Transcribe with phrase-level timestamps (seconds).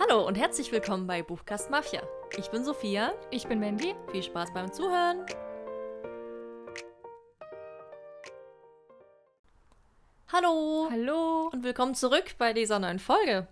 [0.00, 2.02] Hallo und herzlich willkommen bei Buchkast Mafia.
[2.36, 3.14] Ich bin Sophia.
[3.30, 3.94] Ich bin Mandy.
[4.10, 5.24] Viel Spaß beim Zuhören.
[10.32, 11.50] Hallo Hallo.
[11.52, 13.46] und willkommen zurück bei dieser neuen Folge.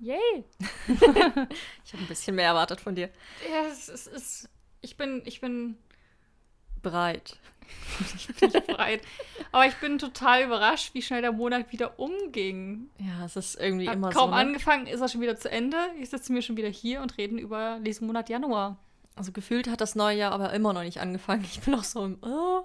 [0.00, 0.44] Yay.
[0.88, 3.08] Ich habe ein bisschen mehr erwartet von dir.
[3.48, 5.78] Ja, es ist, es ist ich bin ich bin
[6.82, 7.38] Bereit.
[8.40, 9.02] nicht bereit,
[9.52, 12.88] aber ich bin total überrascht, wie schnell der Monat wieder umging.
[12.98, 14.34] Ja, es ist irgendwie Hat immer kaum so.
[14.36, 14.40] Ne?
[14.40, 15.76] angefangen, ist er schon wieder zu Ende.
[16.00, 18.78] Ich sitze mir schon wieder hier und reden über diesen Monat Januar.
[19.16, 21.44] Also gefühlt hat das neue Jahr aber immer noch nicht angefangen.
[21.44, 22.62] Ich bin noch so im, oh,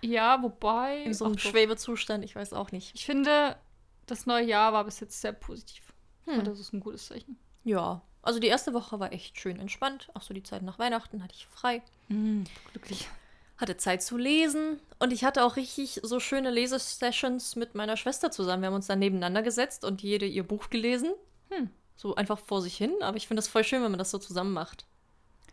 [0.00, 2.24] Ja, wobei in so einem Schwebezustand.
[2.24, 2.94] Ich weiß auch nicht.
[2.94, 3.56] ich finde,
[4.06, 5.92] das neue Jahr war bis jetzt sehr positiv.
[6.24, 6.38] Hm.
[6.38, 7.38] Und das ist ein gutes Zeichen.
[7.64, 10.08] Ja, also die erste Woche war echt schön entspannt.
[10.14, 11.82] Auch so die Zeit nach Weihnachten hatte ich frei.
[12.70, 13.08] glücklich.
[13.60, 18.30] Hatte Zeit zu lesen und ich hatte auch richtig so schöne Lesesessions mit meiner Schwester
[18.30, 18.62] zusammen.
[18.62, 21.12] Wir haben uns dann nebeneinander gesetzt und jede ihr Buch gelesen.
[21.50, 21.70] Hm.
[21.96, 24.18] So einfach vor sich hin, aber ich finde das voll schön, wenn man das so
[24.18, 24.86] zusammen macht.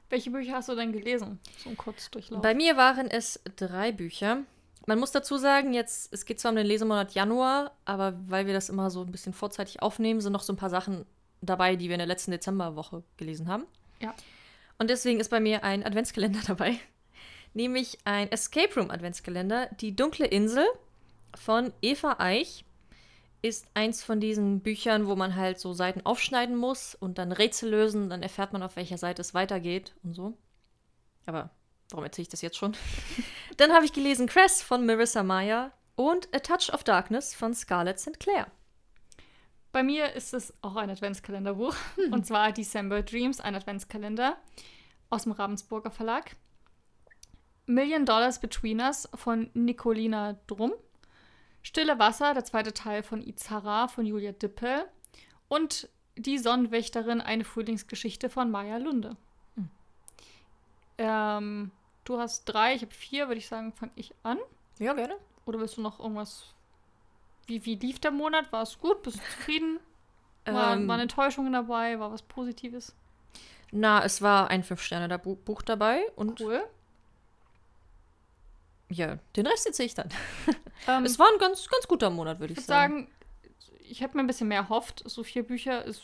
[0.10, 1.40] Welche Bücher hast du denn gelesen?
[1.58, 2.42] So ein Kurzdurchlauf.
[2.42, 4.44] Bei mir waren es drei Bücher.
[4.86, 8.54] Man muss dazu sagen, jetzt, es geht zwar um den Lesemonat Januar, aber weil wir
[8.54, 11.06] das immer so ein bisschen vorzeitig aufnehmen, sind noch so ein paar Sachen
[11.42, 13.66] dabei, die wir in der letzten Dezemberwoche gelesen haben.
[14.00, 14.16] Ja.
[14.78, 16.80] Und deswegen ist bei mir ein Adventskalender dabei.
[17.58, 19.66] Nämlich ein Escape Room Adventskalender.
[19.82, 20.64] Die dunkle Insel
[21.34, 22.66] von Eva Eich
[23.42, 27.72] ist eins von diesen Büchern, wo man halt so Seiten aufschneiden muss und dann Rätsel
[27.72, 28.12] lösen.
[28.12, 30.38] Dann erfährt man, auf welcher Seite es weitergeht und so.
[31.26, 31.50] Aber
[31.90, 32.78] warum erzähle ich das jetzt schon?
[33.58, 38.00] dann habe ich gelesen Cress von Marissa Meyer und A Touch of Darkness von Scarlett
[38.00, 38.20] St.
[38.20, 38.52] Clair.
[39.72, 41.76] Bei mir ist es auch ein Adventskalenderbuch.
[42.12, 44.38] Und zwar December Dreams, ein Adventskalender
[45.10, 46.36] aus dem Ravensburger Verlag.
[47.68, 50.74] Million Dollars Between Us von Nicolina Drum.
[51.62, 54.86] Stille Wasser, der zweite Teil von Izara von Julia Dippel.
[55.50, 59.16] Und Die Sonnenwächterin, eine Frühlingsgeschichte von Maya Lunde.
[59.56, 59.70] Hm.
[60.98, 61.72] Ähm,
[62.06, 64.40] du hast drei, ich habe vier, würde ich sagen, fange ich an.
[64.80, 65.16] Ja, gerne.
[65.46, 66.54] Oder willst du noch irgendwas?
[67.46, 68.52] Wie, wie lief der Monat?
[68.52, 69.04] War es gut?
[69.04, 69.80] Bist du zufrieden?
[70.46, 72.00] War, Ähm, waren Enttäuschungen dabei?
[72.00, 72.96] War was Positives?
[73.72, 76.64] Na, es war ein Fünf-Sterne-Buch dabei und Cool.
[78.90, 80.10] Ja, den Rest erzähle ich dann.
[80.88, 82.94] Ähm, Es war ein ganz, ganz guter Monat, würde ich ich würde sagen.
[82.96, 83.12] sagen,
[83.90, 85.02] ich hätte mir ein bisschen mehr erhofft.
[85.06, 86.04] So vier Bücher ist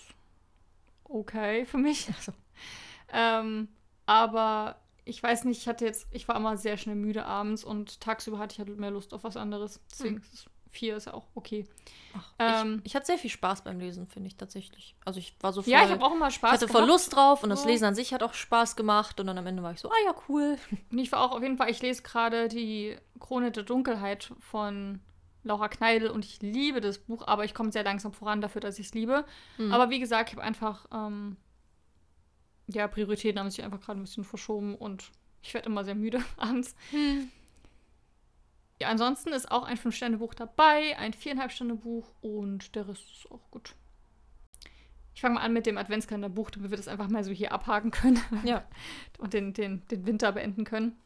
[1.03, 2.07] okay für mich.
[2.11, 2.33] Ach so.
[3.13, 3.67] Ähm,
[4.07, 8.01] aber ich weiß nicht, ich hatte jetzt, ich war immer sehr schnell müde abends und
[8.01, 9.79] tagsüber hatte ich halt mehr Lust auf was anderes.
[9.91, 11.65] Deswegen ist es vier ist ja auch okay.
[12.15, 14.95] Ach, Ähm, ich, ich hatte sehr viel Spaß beim Lesen, finde ich tatsächlich.
[15.05, 16.85] Also ich war so voll, Ja, ich habe auch immer ich Spaß hatte voll.
[16.85, 17.65] Lust drauf und das.
[17.65, 19.95] Lesen an sich hat auch Spaß gemacht und dann am Ende war ich so, ah
[20.05, 20.57] ja, cool.
[20.91, 24.99] Und ich war auch auf jeden Fall, ich lese gerade die Krone der Dunkelheit von
[25.43, 28.79] Laura Kneidl und ich liebe das Buch, aber ich komme sehr langsam voran dafür, dass
[28.79, 29.25] ich es liebe.
[29.57, 29.71] Mhm.
[29.73, 31.37] Aber wie gesagt, ich habe einfach, ähm,
[32.67, 35.11] ja, Prioritäten haben sich einfach gerade ein bisschen verschoben und
[35.41, 36.75] ich werde immer sehr müde abends.
[38.83, 43.75] Ja, ansonsten ist auch ein 5-Sterne-Buch dabei, ein 4,5-Sterne-Buch und der Rest ist auch gut.
[45.15, 47.91] Ich fange mal an mit dem Adventskalender-Buch, damit wir das einfach mal so hier abhaken
[47.91, 48.63] können Ja.
[49.19, 50.97] und den, den, den Winter beenden können.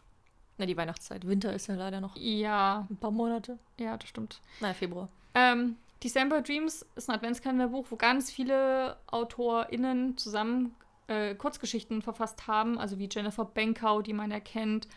[0.58, 1.28] Na, die Weihnachtszeit.
[1.28, 3.60] Winter ist ja leider noch Ja, ein paar Monate.
[3.80, 4.42] ja, das stimmt.
[4.60, 5.10] Naja, Februar.
[5.36, 10.74] Ähm, December Dreams ist ein Adventskalenderbuch, wo ganz viele AutorInnen zusammen
[11.08, 14.88] äh, Kurzgeschichten verfasst haben, also wie Jennifer Benkau, die man erkennt,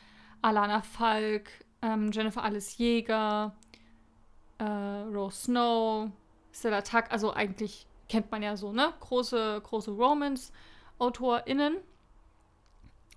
[0.41, 1.51] Alana Falk,
[1.83, 3.55] ähm, Jennifer Alice Jäger,
[4.59, 6.11] äh, Rose Snow,
[6.53, 8.93] Stella Tuck, also eigentlich kennt man ja so, ne?
[9.01, 11.77] Große, große Romance-AutorInnen.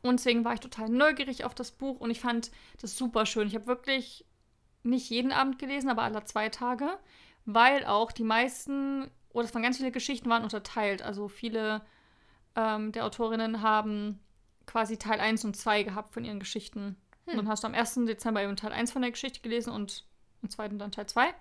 [0.04, 3.48] Und deswegen war ich total neugierig auf das Buch und ich fand das super schön.
[3.48, 4.26] Ich habe wirklich
[4.84, 6.98] nicht jeden Abend gelesen, aber alle zwei Tage,
[7.46, 11.02] weil auch die meisten, oder es waren ganz viele Geschichten, waren unterteilt.
[11.02, 11.82] Also viele
[12.56, 14.20] ähm, der Autorinnen haben
[14.66, 16.98] quasi Teil 1 und 2 gehabt von ihren Geschichten.
[17.26, 17.96] Und dann hast du am 1.
[18.06, 20.04] Dezember eben Teil 1 von der Geschichte gelesen und
[20.42, 20.70] am 2.
[20.70, 21.34] dann Teil 2.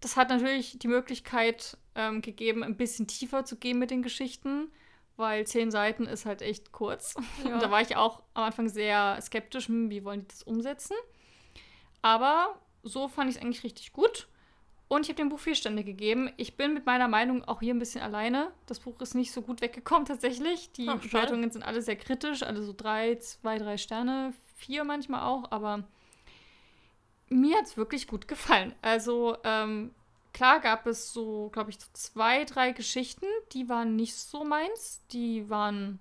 [0.00, 4.70] Das hat natürlich die Möglichkeit ähm, gegeben, ein bisschen tiefer zu gehen mit den Geschichten,
[5.16, 7.14] weil zehn Seiten ist halt echt kurz.
[7.44, 7.54] Ja.
[7.54, 10.96] Und da war ich auch am Anfang sehr skeptisch, hm, wie wollen die das umsetzen.
[12.02, 14.28] Aber so fand ich es eigentlich richtig gut.
[14.88, 16.30] Und ich habe dem Buch vier Stände gegeben.
[16.36, 18.52] Ich bin mit meiner Meinung auch hier ein bisschen alleine.
[18.66, 20.70] Das Buch ist nicht so gut weggekommen tatsächlich.
[20.72, 21.00] Die Ach.
[21.00, 25.50] Bewertungen sind alle sehr kritisch, alle so drei, zwei, drei Sterne, vier manchmal auch.
[25.50, 25.84] Aber
[27.28, 28.74] mir hat es wirklich gut gefallen.
[28.82, 29.92] Also ähm,
[30.32, 35.02] klar gab es so, glaube ich, so zwei, drei Geschichten, die waren nicht so meins.
[35.12, 35.98] Die waren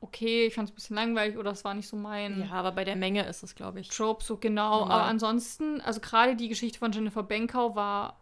[0.00, 2.72] okay, ich fand es ein bisschen langweilig oder es war nicht so mein Ja, aber
[2.72, 3.88] bei der Menge ist es, glaube ich.
[3.88, 4.80] Trope, so genau.
[4.80, 5.00] Normal.
[5.00, 8.16] Aber ansonsten, also gerade die Geschichte von Jennifer Benkau war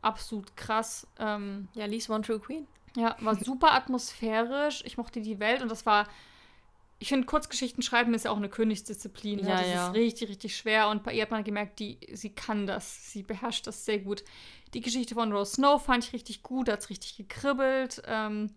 [0.00, 1.06] absolut krass.
[1.18, 2.66] Ähm, Ja, Least One True Queen.
[2.96, 4.82] Ja, war super atmosphärisch.
[4.84, 6.08] Ich mochte die Welt und das war.
[7.02, 9.40] Ich finde, Kurzgeschichten schreiben ist ja auch eine Königsdisziplin.
[9.40, 9.48] ne?
[9.48, 9.88] Ja, das ja.
[9.88, 10.88] ist richtig, richtig schwer.
[10.88, 13.10] Und bei ihr hat man gemerkt, die, sie kann das.
[13.10, 14.22] Sie beherrscht das sehr gut.
[14.72, 18.02] Die Geschichte von Rose Snow fand ich richtig gut, da hat es richtig gekribbelt.
[18.06, 18.54] Ähm,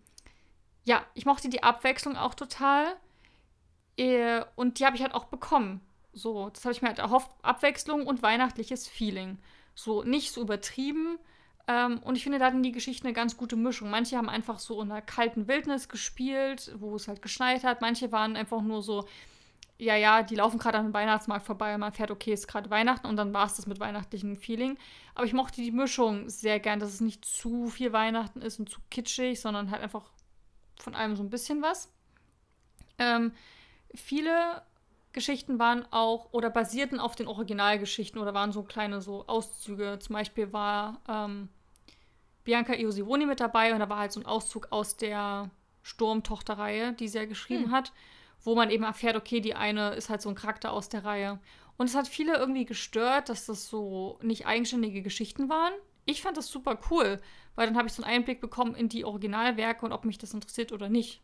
[0.84, 2.86] ja, ich mochte die Abwechslung auch total.
[3.96, 5.80] Äh, Und die habe ich halt auch bekommen.
[6.12, 7.32] So, das habe ich mir halt erhofft.
[7.42, 9.38] Abwechslung und weihnachtliches Feeling.
[9.74, 11.18] So, nicht so übertrieben.
[11.68, 13.90] Ähm, und ich finde, da hatten die Geschichten eine ganz gute Mischung.
[13.90, 17.80] Manche haben einfach so in einer kalten Wildnis gespielt, wo es halt geschneit hat.
[17.80, 19.06] Manche waren einfach nur so,
[19.78, 22.70] ja, ja, die laufen gerade an dem Weihnachtsmarkt vorbei und man fährt, okay, ist gerade
[22.70, 24.78] Weihnachten und dann war es das mit weihnachtlichem Feeling.
[25.14, 28.70] Aber ich mochte die Mischung sehr gern, dass es nicht zu viel Weihnachten ist und
[28.70, 30.10] zu kitschig, sondern halt einfach
[30.78, 31.92] von allem so ein bisschen was.
[32.98, 33.32] Ähm,
[33.94, 34.62] viele
[35.12, 39.98] Geschichten waren auch oder basierten auf den Originalgeschichten oder waren so kleine so Auszüge.
[39.98, 41.48] Zum Beispiel war ähm,
[42.46, 45.50] Bianca Iosironi mit dabei und da war halt so ein Auszug aus der
[45.82, 47.72] Sturmtochter-Reihe, die sie ja geschrieben Hm.
[47.72, 47.92] hat,
[48.42, 51.38] wo man eben erfährt, okay, die eine ist halt so ein Charakter aus der Reihe.
[51.76, 55.74] Und es hat viele irgendwie gestört, dass das so nicht eigenständige Geschichten waren.
[56.06, 57.20] Ich fand das super cool,
[57.54, 60.32] weil dann habe ich so einen Einblick bekommen in die Originalwerke und ob mich das
[60.32, 61.20] interessiert oder nicht.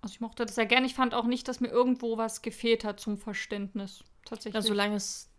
[0.00, 0.86] Also ich mochte das sehr gerne.
[0.86, 4.04] Ich fand auch nicht, dass mir irgendwo was gefehlt hat zum Verständnis.
[4.24, 4.54] Tatsächlich.
[4.54, 5.30] Ja, solange es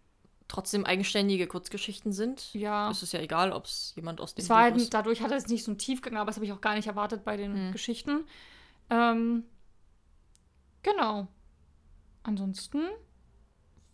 [0.50, 2.90] trotzdem eigenständige Kurzgeschichten sind, ja.
[2.92, 4.94] ist es ja egal, ob es jemand aus dem Es war halt, ist.
[4.94, 7.24] dadurch hat es nicht so einen Tiefgang, aber das habe ich auch gar nicht erwartet
[7.24, 7.72] bei den Hm.
[7.72, 8.26] Geschichten.
[8.90, 9.46] Ähm,
[10.84, 11.28] genau.
[12.24, 12.82] Ansonsten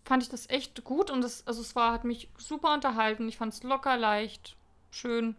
[0.05, 3.27] fand ich das echt gut und es, also es war, hat mich super unterhalten.
[3.27, 4.55] Ich fand es locker, leicht,
[4.91, 5.35] schön.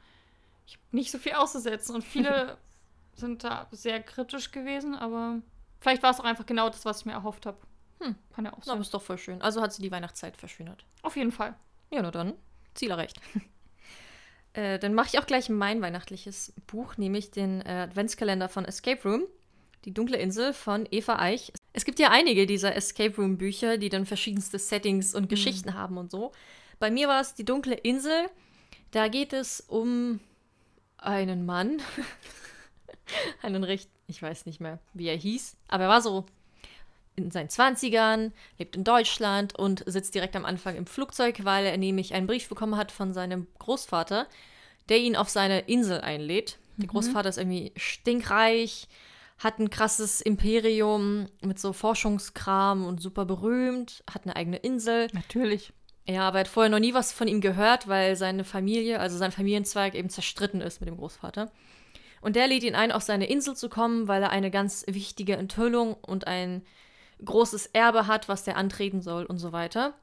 [0.67, 2.59] Ich habe nicht so viel auszusetzen und viele
[3.15, 5.41] sind da sehr kritisch gewesen, aber
[5.81, 7.59] vielleicht war es auch einfach genau das, was ich mir erhofft habe.
[8.01, 8.15] Hm.
[8.35, 8.73] Kann ja auch Na, sein.
[8.75, 9.41] aber ist doch voll schön.
[9.43, 10.85] Also hat sie die Weihnachtszeit verschönert.
[11.03, 11.55] Auf jeden Fall.
[11.91, 12.35] Ja, nur dann.
[12.75, 13.21] Ziel erreicht.
[14.53, 19.03] äh, dann mache ich auch gleich mein weihnachtliches Buch, nämlich den äh, Adventskalender von Escape
[19.09, 19.25] Room.
[19.85, 21.53] Die dunkle Insel von Eva Eich.
[21.73, 25.97] Es gibt ja einige dieser Escape Room Bücher, die dann verschiedenste Settings und Geschichten haben
[25.97, 26.33] und so.
[26.79, 28.29] Bei mir war es die dunkle Insel.
[28.91, 30.21] Da geht es um
[30.99, 31.81] einen Mann.
[33.43, 36.27] einen recht, ich weiß nicht mehr, wie er hieß, aber er war so
[37.17, 41.77] in seinen 20ern, lebt in Deutschland und sitzt direkt am Anfang im Flugzeug, weil er
[41.77, 44.27] nämlich einen Brief bekommen hat von seinem Großvater,
[44.89, 46.59] der ihn auf seine Insel einlädt.
[46.77, 48.89] Der Großvater ist irgendwie stinkreich,
[49.39, 55.09] hat ein krasses Imperium mit so Forschungskram und super berühmt, hat eine eigene Insel.
[55.13, 55.73] Natürlich.
[56.09, 59.17] Ja, aber er hat vorher noch nie was von ihm gehört, weil seine Familie, also
[59.17, 61.51] sein Familienzweig eben zerstritten ist mit dem Großvater.
[62.21, 65.37] Und der lädt ihn ein, auf seine Insel zu kommen, weil er eine ganz wichtige
[65.37, 66.63] Enthüllung und ein
[67.25, 69.95] großes Erbe hat, was der antreten soll und so weiter.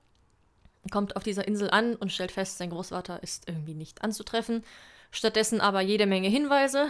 [0.92, 4.64] Kommt auf dieser Insel an und stellt fest, sein Großvater ist irgendwie nicht anzutreffen.
[5.12, 6.88] Stattdessen aber jede Menge Hinweise,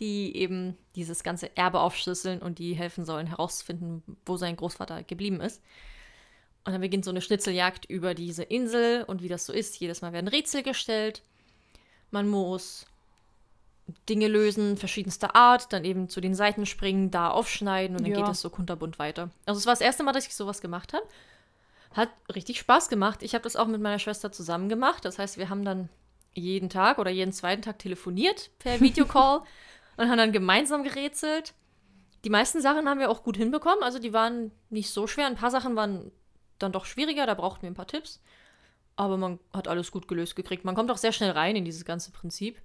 [0.00, 5.40] die eben dieses ganze Erbe aufschlüsseln und die helfen sollen, herauszufinden, wo sein Großvater geblieben
[5.40, 5.62] ist.
[6.64, 9.78] Und dann beginnt so eine Schnitzeljagd über diese Insel und wie das so ist.
[9.80, 11.22] Jedes Mal werden Rätsel gestellt.
[12.10, 12.86] Man muss
[14.08, 18.18] Dinge lösen, verschiedenster Art, dann eben zu den Seiten springen, da aufschneiden und dann Ja.
[18.18, 19.30] geht es so kunterbunt weiter.
[19.46, 21.04] Also es war das erste Mal, dass ich sowas gemacht habe.
[21.92, 23.22] Hat richtig Spaß gemacht.
[23.22, 25.04] Ich habe das auch mit meiner Schwester zusammen gemacht.
[25.04, 25.88] Das heißt, wir haben dann
[26.34, 29.42] jeden Tag oder jeden zweiten Tag telefoniert per Videocall
[29.96, 31.52] und haben dann gemeinsam gerätselt.
[32.24, 33.82] Die meisten Sachen haben wir auch gut hinbekommen.
[33.82, 35.26] Also die waren nicht so schwer.
[35.26, 36.12] Ein paar Sachen waren
[36.58, 37.26] dann doch schwieriger.
[37.26, 38.22] Da brauchten wir ein paar Tipps.
[38.96, 40.64] Aber man hat alles gut gelöst gekriegt.
[40.64, 42.60] Man kommt auch sehr schnell rein in dieses ganze Prinzip.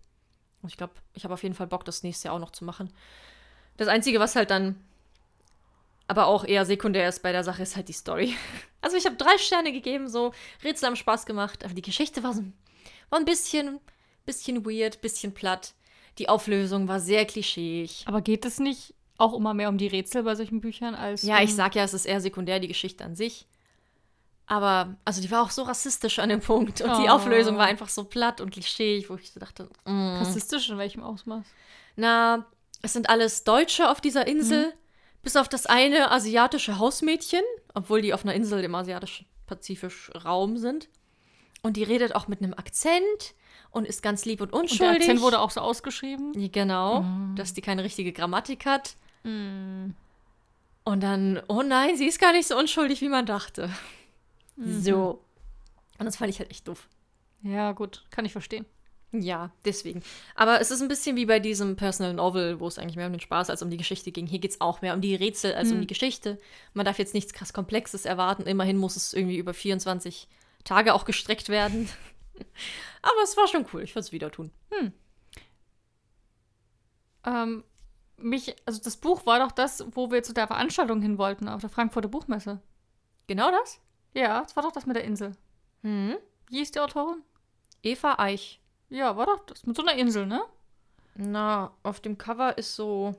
[0.62, 2.66] Und ich glaube, ich habe auf jeden Fall Bock, das nächste Jahr auch noch zu
[2.66, 2.92] machen.
[3.78, 4.76] Das Einzige, was halt dann
[6.08, 8.36] aber auch eher sekundär ist bei der Sache, ist halt die Story.
[8.80, 10.34] Also ich habe drei Sterne gegeben, so
[10.64, 12.44] Rätsel haben Spaß gemacht, aber die Geschichte war so
[13.10, 13.80] war ein bisschen,
[14.26, 15.74] bisschen weird, bisschen platt.
[16.20, 18.04] Die Auflösung war sehr klischeeig.
[18.06, 21.38] Aber geht es nicht auch immer mehr um die Rätsel bei solchen Büchern als Ja,
[21.38, 23.48] um ich sag ja, es ist eher sekundär, die Geschichte an sich.
[24.50, 26.80] Aber, also die war auch so rassistisch an dem Punkt.
[26.82, 27.14] Und die Oh.
[27.16, 30.18] Auflösung war einfach so platt und klischeeig, wo ich so dachte, mm.
[30.20, 31.46] rassistisch in welchem Ausmaß?
[31.98, 32.46] na,
[32.84, 34.72] es sind alles Deutsche auf dieser Insel,
[35.24, 37.42] bis auf das eine asiatische Hausmädchen,
[37.74, 40.88] obwohl die auf einer Insel im asiatisch-pazifischen Raum sind.
[41.64, 43.34] Und die redet auch mit einem Akzent
[43.72, 44.98] und ist ganz lieb und Und unschuldig.
[45.00, 46.34] der Akzent wurde auch so ausgeschrieben.
[46.40, 47.36] Ja, Genau, Mm.
[47.36, 48.96] dass die keine richtige Grammatik hat.
[49.24, 49.90] Mm.
[50.86, 53.70] Und dann, oh nein, sie ist gar nicht so unschuldig, wie man dachte.
[54.58, 54.82] Mhm.
[54.82, 55.24] So.
[55.98, 56.88] Und das fand ich halt echt doof.
[57.44, 58.66] Ja, gut, kann ich verstehen.
[59.14, 60.04] Ja, deswegen.
[60.36, 63.14] Aber es ist ein bisschen wie bei diesem Personal Novel, wo es eigentlich mehr um
[63.14, 64.28] den Spaß als um die Geschichte ging.
[64.28, 65.82] Hier geht es auch mehr um die Rätsel als um Hm.
[65.82, 66.38] die Geschichte.
[66.74, 68.44] Man darf jetzt nichts krass Komplexes erwarten.
[68.44, 70.28] Immerhin muss es irgendwie über 24
[70.66, 71.88] Tage auch gestreckt werden.
[73.02, 73.82] Aber es war schon cool.
[73.82, 74.52] Ich würde es wieder tun.
[77.26, 77.64] Ähm,
[78.18, 81.62] mich, also das Buch war doch das, wo wir zu der Veranstaltung hin wollten, auf
[81.62, 82.62] der Frankfurter Buchmesse.
[83.28, 83.80] Genau das?
[84.14, 85.32] Ja, das war doch das mit der Insel.
[85.82, 86.16] Mhm.
[86.50, 87.22] Wie ist die Autorin?
[87.84, 88.60] Eva Eich.
[88.90, 90.42] Ja, war doch das mit so einer Insel, ne?
[91.16, 93.16] Na, auf dem Cover ist so.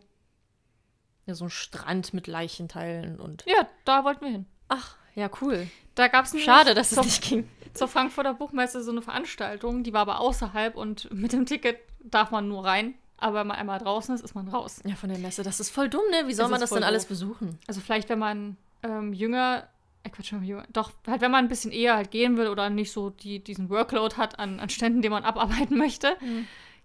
[1.27, 3.45] Ja, so ein Strand mit Leichenteilen und.
[3.47, 4.47] Ja, da wollten wir hin.
[4.69, 5.67] Ach, ja, cool.
[5.95, 7.49] Da gab es Schade, dass es nicht ging.
[7.75, 12.31] zur Frankfurter Buchmesse so eine Veranstaltung, die war aber außerhalb und mit dem Ticket darf
[12.31, 12.95] man nur rein.
[13.19, 14.81] Aber wenn man einmal draußen ist, ist man raus.
[14.85, 15.43] Ja, von der Messe.
[15.43, 16.29] Das ist voll dumm, ne?
[16.29, 17.09] Wie soll Das man das denn alles doof.
[17.09, 17.59] besuchen?
[17.67, 19.67] Also vielleicht, wenn man ähm, jünger,
[20.03, 20.33] äh, Quatsch,
[20.73, 23.69] doch, halt wenn man ein bisschen eher halt gehen will oder nicht so die, diesen
[23.71, 26.17] Workload hat an, an Ständen, den man abarbeiten möchte,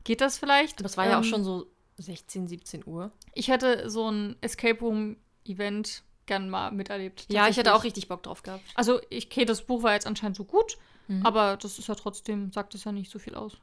[0.03, 0.83] geht das vielleicht.
[0.83, 1.67] Das war ja auch Ähm, schon so
[1.97, 3.11] 16, 17 Uhr.
[3.33, 7.25] Ich hätte so ein Escape Room Event gern mal miterlebt.
[7.29, 8.63] Ja, ich hätte auch richtig Bock drauf gehabt.
[8.75, 10.77] Also, ich, okay, das Buch war jetzt anscheinend so gut,
[11.09, 11.25] Mhm.
[11.25, 13.57] aber das ist ja trotzdem, sagt es ja nicht so viel aus.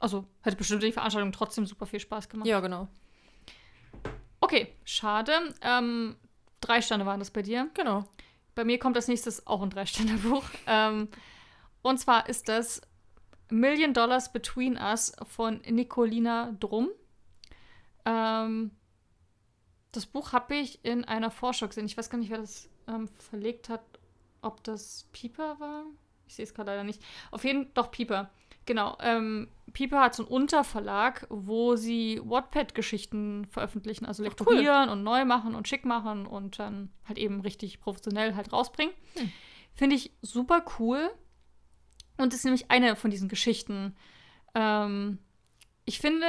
[0.00, 2.46] Also, hätte bestimmt die Veranstaltung trotzdem super viel Spaß gemacht.
[2.46, 2.88] Ja, genau.
[4.40, 5.32] Okay, schade.
[5.62, 6.16] Ähm,
[6.60, 7.70] drei Sterne waren das bei dir.
[7.74, 8.04] Genau.
[8.54, 10.44] Bei mir kommt als nächstes auch ein Drei-Sterne-Buch.
[10.66, 11.08] ähm,
[11.82, 12.80] und zwar ist das
[13.50, 16.88] Million Dollars Between Us von Nicolina Drum.
[18.04, 18.70] Ähm,
[19.92, 21.86] das Buch habe ich in einer Vorschau gesehen.
[21.86, 23.82] Ich weiß gar nicht, wer das ähm, verlegt hat.
[24.42, 25.84] Ob das Pieper war?
[26.26, 27.02] Ich sehe es gerade leider nicht.
[27.30, 28.30] Auf jeden Fall, doch Pieper.
[28.66, 28.96] Genau.
[29.00, 34.28] Ähm, Pieper hat so einen Unterverlag, wo sie Wattpad-Geschichten veröffentlichen, also cool.
[34.28, 38.94] lektorieren und neu machen und schick machen und dann halt eben richtig professionell halt rausbringen.
[39.16, 39.32] Hm.
[39.74, 41.10] Finde ich super cool.
[42.16, 43.96] Und ist nämlich eine von diesen Geschichten.
[44.54, 45.18] Ähm,
[45.84, 46.26] ich finde,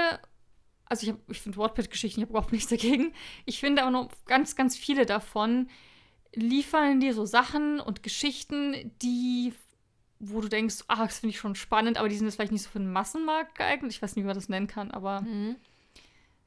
[0.85, 3.13] also ich, hab- ich finde Wattpad-Geschichten, ich habe überhaupt nichts dagegen.
[3.45, 5.69] Ich finde aber nur ganz, ganz viele davon
[6.33, 9.53] liefern dir so Sachen und Geschichten, die,
[10.19, 12.63] wo du denkst, ah, das finde ich schon spannend, aber die sind jetzt vielleicht nicht
[12.63, 13.91] so für den Massenmarkt geeignet.
[13.91, 15.55] Ich weiß nicht, wie man das nennen kann, aber Mhm.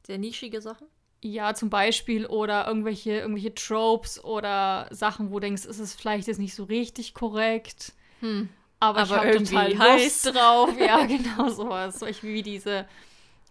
[0.07, 0.87] Sehr nischige Sachen.
[1.21, 6.29] ja, zum Beispiel oder irgendwelche, irgendwelche Tropes oder Sachen, wo du denkst, ist es vielleicht
[6.29, 7.93] jetzt nicht so richtig korrekt.
[8.21, 8.49] Hm.
[8.81, 10.25] Aber, ich Aber habe irgendwie total heiß.
[10.25, 10.71] Lust drauf.
[10.79, 11.99] Ja, genau sowas.
[11.99, 12.87] Solche wie diese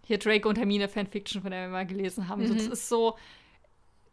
[0.05, 2.47] hier Draco und Hermine Fanfiction, von der wir mal gelesen haben.
[2.47, 2.57] So, Mhm.
[2.57, 3.17] das ist so,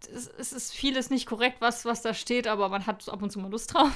[0.09, 3.31] es, es ist vieles nicht korrekt, was, was da steht, aber man hat ab und
[3.31, 3.91] zu mal Lust drauf.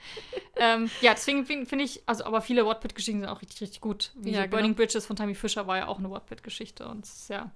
[0.56, 4.12] ähm, ja, deswegen finde find ich, also aber viele Wattpad-Geschichten sind auch richtig, richtig gut.
[4.14, 4.56] Wie Ja, hier genau.
[4.56, 7.50] Burning Bridges von Tammy Fischer war ja auch eine Wattpad-Geschichte und es ist ja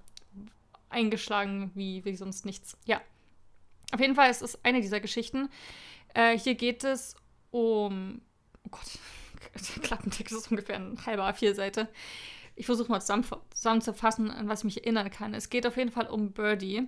[0.89, 2.77] eingeschlagen wie, wie sonst nichts.
[2.85, 3.01] Ja.
[3.93, 5.49] Auf jeden Fall ist es eine dieser Geschichten.
[6.13, 7.15] Äh, hier geht es
[7.51, 8.21] um.
[8.65, 8.99] Oh Gott,
[9.75, 11.89] der Klappentext ist ungefähr ein halber A4-Seite.
[12.55, 15.33] Ich versuche mal zusammen, zusammenzufassen, an was ich mich erinnern kann.
[15.33, 16.87] Es geht auf jeden Fall um Birdie.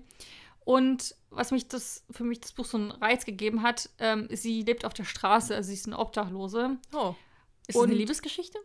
[0.66, 4.62] Und was mich das für mich das Buch so einen Reiz gegeben hat, ähm, sie
[4.64, 6.78] lebt auf der Straße, also sie ist eine Obdachlose.
[6.94, 7.16] Oh.
[7.68, 8.58] Ist das eine Liebesgeschichte?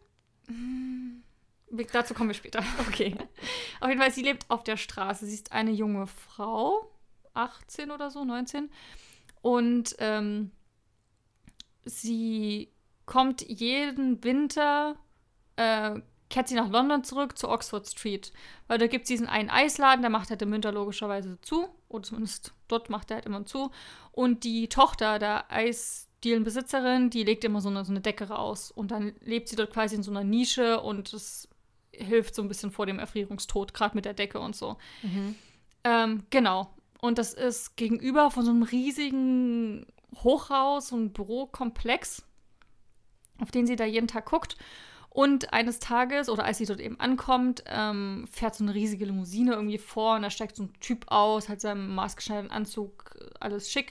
[1.70, 2.62] Wir- Dazu kommen wir später.
[2.88, 3.14] Okay.
[3.80, 5.26] Auf jeden Fall, sie lebt auf der Straße.
[5.26, 6.90] Sie ist eine junge Frau,
[7.34, 8.70] 18 oder so, 19.
[9.42, 10.50] Und ähm,
[11.84, 12.72] sie
[13.06, 14.96] kommt jeden Winter,
[15.56, 18.32] äh, kehrt sie nach London zurück zu Oxford Street.
[18.66, 21.68] Weil da gibt es diesen einen Eisladen, der macht halt im Winter logischerweise zu.
[21.88, 23.70] Oder zumindest dort macht er halt immer zu.
[24.12, 28.70] Und die Tochter der Eisdielenbesitzerin, die legt immer so eine, so eine Decke raus.
[28.70, 31.48] Und dann lebt sie dort quasi in so einer Nische und das
[31.92, 34.76] hilft so ein bisschen vor dem Erfrierungstod, gerade mit der Decke und so.
[35.02, 35.34] Mhm.
[35.84, 36.70] Ähm, genau.
[37.00, 42.24] Und das ist gegenüber von so einem riesigen Hochhaus, so einem Bürokomplex,
[43.40, 44.56] auf den sie da jeden Tag guckt.
[45.18, 49.54] Und eines Tages, oder als sie dort eben ankommt, ähm, fährt so eine riesige Limousine
[49.54, 53.90] irgendwie vor und da steigt so ein Typ aus, hat seinen maßgeschneiderten Anzug, alles schick.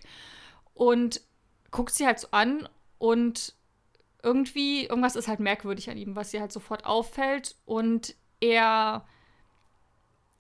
[0.74, 1.20] Und
[1.70, 3.56] guckt sie halt so an und
[4.24, 7.58] irgendwie, irgendwas ist halt merkwürdig an ihm, was ihr halt sofort auffällt.
[7.66, 9.06] Und er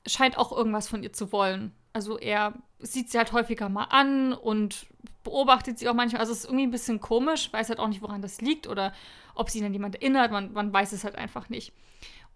[0.05, 1.75] scheint auch irgendwas von ihr zu wollen.
[1.97, 4.85] Also er sieht sie halt häufiger mal an und
[5.23, 6.19] beobachtet sie auch manchmal.
[6.19, 8.93] Also es ist irgendwie ein bisschen komisch, weiß halt auch nicht, woran das liegt oder
[9.33, 10.31] ob sie ihn an jemand erinnert.
[10.31, 11.73] Man, man weiß es halt einfach nicht.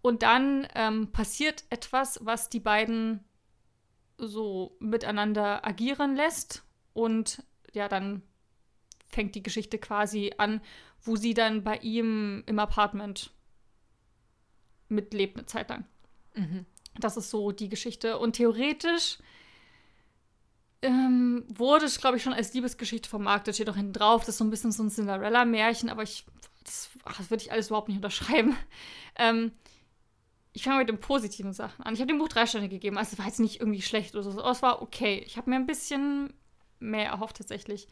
[0.02, 3.24] Und dann ähm, passiert etwas, was die beiden
[4.18, 6.64] so miteinander agieren lässt.
[6.94, 8.24] Und ja, dann
[9.10, 10.62] fängt die Geschichte quasi an,
[11.04, 13.30] wo sie dann bei ihm im Apartment
[14.90, 15.86] mitlebt eine Zeit lang.
[16.34, 16.66] Mhm.
[17.00, 18.18] Das ist so die Geschichte.
[18.18, 19.20] Und theoretisch
[20.82, 23.56] ähm, wurde es, glaube ich, schon als Liebesgeschichte vermarktet.
[23.56, 24.22] Steht auch hinten drauf.
[24.22, 26.26] Das ist so ein bisschen so ein Cinderella-Märchen, aber ich,
[26.64, 28.56] das, das würde ich alles überhaupt nicht unterschreiben.
[29.18, 29.52] Ähm,
[30.54, 31.94] ich fange mit den positiven Sachen an.
[31.94, 32.98] Ich habe dem Buch drei Sterne gegeben.
[32.98, 34.40] Also es war jetzt nicht irgendwie schlecht oder so.
[34.40, 35.22] Aber es war okay.
[35.26, 36.34] Ich habe mir ein bisschen
[36.80, 37.90] mehr erhofft tatsächlich.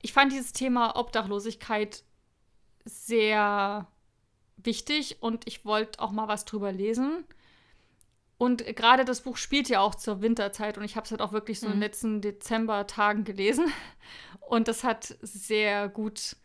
[0.00, 2.02] Ich fand dieses Thema Obdachlosigkeit
[2.86, 3.86] sehr
[4.56, 7.24] wichtig und ich wollte auch mal was drüber lesen.
[8.38, 11.32] Und gerade das Buch spielt ja auch zur Winterzeit und ich habe es halt auch
[11.32, 11.72] wirklich so mhm.
[11.72, 13.66] in den letzten Dezembertagen gelesen.
[14.40, 16.36] Und das hat sehr gut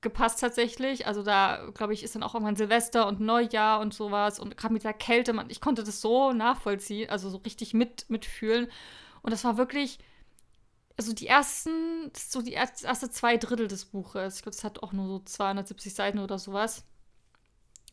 [0.00, 1.06] gepasst tatsächlich.
[1.06, 4.38] Also da, glaube ich, ist dann auch irgendwann Silvester und Neujahr und sowas.
[4.38, 8.08] Und gerade mit der Kälte, man, ich konnte das so nachvollziehen, also so richtig mit,
[8.08, 8.68] mitfühlen.
[9.20, 9.98] Und das war wirklich,
[10.96, 14.92] also die ersten, so die erste zwei Drittel des Buches, ich glaube, es hat auch
[14.92, 16.86] nur so 270 Seiten oder sowas.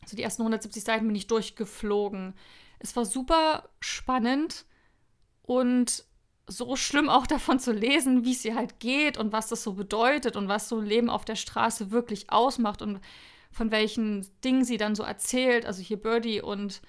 [0.02, 2.34] Also die ersten 170 Seiten bin ich durchgeflogen.
[2.78, 4.64] Es war super spannend
[5.42, 6.04] und
[6.46, 9.74] so schlimm auch davon zu lesen, wie es ihr halt geht und was das so
[9.74, 13.00] bedeutet und was so Leben auf der Straße wirklich ausmacht und
[13.50, 16.80] von welchen Dingen sie dann so erzählt, also hier Birdie und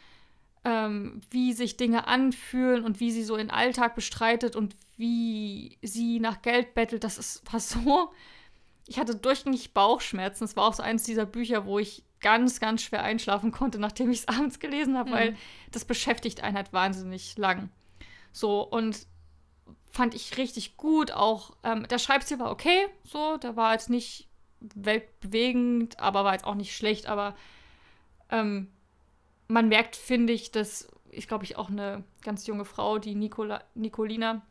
[0.66, 6.20] ähm, wie sich Dinge anfühlen und wie sie so den Alltag bestreitet und wie sie
[6.20, 8.12] nach Geld bettelt, das ist, war so.
[8.90, 10.46] Ich hatte durchgängig Bauchschmerzen.
[10.46, 14.10] Es war auch so eines dieser Bücher, wo ich ganz, ganz schwer einschlafen konnte, nachdem
[14.10, 15.14] ich es abends gelesen habe, mhm.
[15.14, 15.38] weil
[15.72, 17.70] das beschäftigt einen halt wahnsinnig lang.
[18.32, 19.06] So, und
[19.92, 21.12] fand ich richtig gut.
[21.12, 24.28] Auch ähm, der Schreibstil war okay, so, der war jetzt nicht
[24.60, 27.36] weltbewegend, aber war jetzt auch nicht schlecht, aber
[28.30, 28.72] ähm,
[29.48, 33.64] man merkt, finde ich, dass ich glaube ich auch eine ganz junge Frau, die Nicola,
[33.76, 34.42] Nicolina,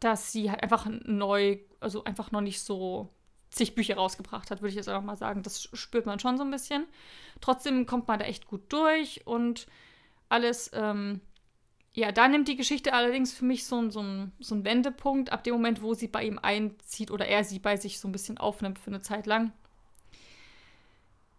[0.00, 3.08] dass sie halt einfach neu, also einfach noch nicht so
[3.50, 5.42] zig Bücher rausgebracht hat, würde ich jetzt einfach mal sagen.
[5.42, 6.86] Das spürt man schon so ein bisschen.
[7.40, 9.66] Trotzdem kommt man da echt gut durch und
[10.28, 10.70] alles.
[10.74, 11.20] Ähm,
[11.94, 14.04] ja, da nimmt die Geschichte allerdings für mich so, so,
[14.38, 17.76] so einen Wendepunkt, ab dem Moment, wo sie bei ihm einzieht oder er sie bei
[17.76, 19.52] sich so ein bisschen aufnimmt für eine Zeit lang.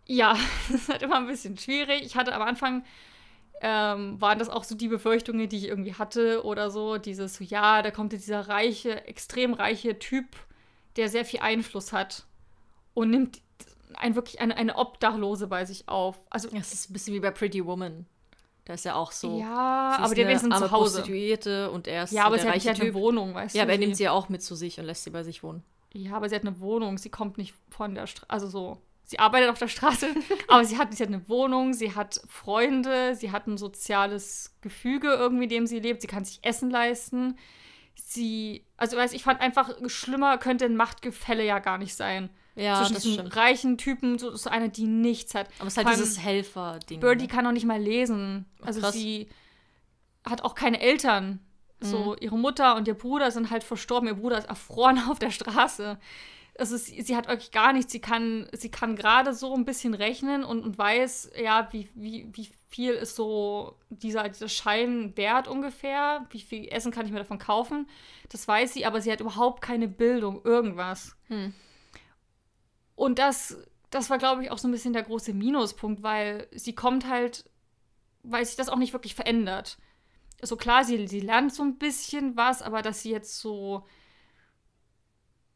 [0.06, 0.38] Ja,
[0.70, 2.01] das ist halt immer ein bisschen schwierig.
[2.04, 2.84] Ich hatte am Anfang,
[3.62, 6.98] ähm, waren das auch so die Befürchtungen, die ich irgendwie hatte oder so.
[6.98, 10.25] Dieses, ja, da kommt dieser reiche, extrem reiche Typ
[10.96, 12.25] der sehr viel Einfluss hat
[12.93, 13.41] und nimmt
[13.96, 16.19] ein, wirklich eine, eine Obdachlose bei sich auf.
[16.29, 18.05] Also, das ist ein bisschen wie bei Pretty Woman.
[18.65, 19.39] Da ist ja auch so.
[19.39, 20.67] Ja, aber der ist zu Hause.
[21.00, 23.63] Prostituierte und er ist ja, aber der sie reiche hat, eine Wohnung, weißt ja, du.
[23.63, 25.42] Ja, aber er nimmt sie ja auch mit zu sich und lässt sie bei sich
[25.42, 25.64] wohnen.
[25.92, 27.00] Ja, aber sie hat eine Wohnung.
[27.00, 28.29] Sie kommt nicht von der Straße.
[28.29, 28.77] Also so.
[29.05, 30.09] Sie arbeitet auf der Straße,
[30.48, 35.07] aber sie hat, sie hat eine Wohnung, sie hat Freunde, sie hat ein soziales Gefüge
[35.14, 36.01] irgendwie, in dem sie lebt.
[36.01, 37.35] Sie kann sich Essen leisten
[38.05, 42.29] sie, also weiß ich fand einfach schlimmer könnte ein Machtgefälle ja gar nicht sein.
[42.55, 43.35] Ja, Zwischen das stimmt.
[43.35, 45.48] reichen Typen, so, so eine, die nichts hat.
[45.59, 47.00] Aber es ist halt dieses Helfer-Ding.
[47.00, 47.31] Birdie ne?
[47.31, 48.46] kann auch nicht mal lesen.
[48.62, 48.94] Also Krass.
[48.94, 49.29] sie
[50.25, 51.40] hat auch keine Eltern.
[51.81, 52.16] So, mhm.
[52.20, 54.09] ihre Mutter und ihr Bruder sind halt verstorben.
[54.09, 55.98] Ihr Bruder ist erfroren auf der Straße.
[56.59, 57.91] Also sie, sie hat wirklich gar nichts.
[57.91, 62.29] Sie kann, sie kann gerade so ein bisschen rechnen und, und weiß, ja, wie, wie,
[62.33, 67.19] wie viel ist so dieser, dieser Schein wert ungefähr, wie viel Essen kann ich mir
[67.19, 67.87] davon kaufen.
[68.29, 71.15] Das weiß sie, aber sie hat überhaupt keine Bildung, irgendwas.
[71.27, 71.53] Hm.
[72.95, 73.57] Und das,
[73.89, 77.45] das war, glaube ich, auch so ein bisschen der große Minuspunkt, weil sie kommt halt,
[78.24, 79.77] weil sich das auch nicht wirklich verändert.
[80.37, 83.85] So also klar, sie, sie lernt so ein bisschen was, aber dass sie jetzt so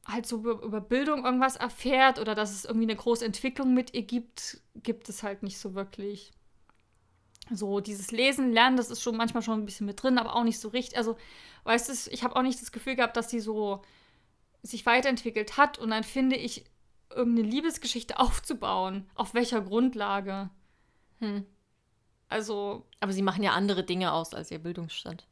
[0.06, 4.04] halt so über, Bildung irgendwas erfährt oder dass es irgendwie eine große Entwicklung mit ihr
[4.04, 6.32] gibt, gibt es halt nicht so wirklich
[7.52, 10.44] so dieses Lesen, Lernen, das ist schon manchmal schon ein bisschen mit drin, aber auch
[10.44, 10.98] nicht so richtig.
[10.98, 11.18] Also,
[11.66, 13.82] weißt du, ich habe auch nicht das Gefühl gehabt, dass sie so
[14.62, 16.66] sich weiterentwickelt hat und dann finde ich,
[17.10, 19.10] irgendeine Liebesgeschichte aufzubauen.
[19.16, 20.50] Auf welcher Grundlage?
[21.20, 21.46] Hm.
[22.30, 22.86] Also.
[23.00, 25.28] Aber sie machen ja andere Dinge aus als ihr Bildungsstand.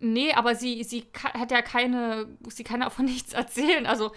[0.00, 3.86] Nee, aber sie, sie hat ja keine, sie kann ja auch von nichts erzählen.
[3.86, 4.12] Also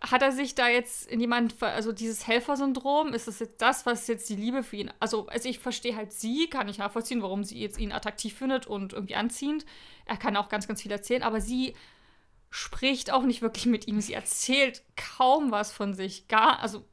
[0.00, 4.06] hat er sich da jetzt in jemand, also dieses Helfersyndrom, ist das jetzt das, was
[4.06, 7.44] jetzt die Liebe für ihn, also, also ich verstehe halt sie, kann ich nachvollziehen, warum
[7.44, 9.64] sie jetzt ihn attraktiv findet und irgendwie anziehend.
[10.04, 11.74] Er kann auch ganz, ganz viel erzählen, aber sie
[12.50, 14.00] spricht auch nicht wirklich mit ihm.
[14.00, 16.28] Sie erzählt kaum was von sich.
[16.28, 16.84] Gar, also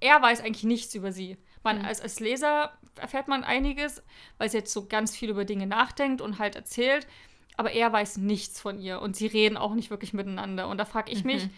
[0.00, 1.36] er weiß eigentlich nichts über sie.
[1.62, 1.84] Man, mhm.
[1.84, 4.02] als, als Leser erfährt man einiges,
[4.38, 7.06] weil sie jetzt so ganz viel über Dinge nachdenkt und halt erzählt,
[7.56, 10.68] aber er weiß nichts von ihr und sie reden auch nicht wirklich miteinander.
[10.68, 11.32] Und da frage ich mhm.
[11.32, 11.48] mich,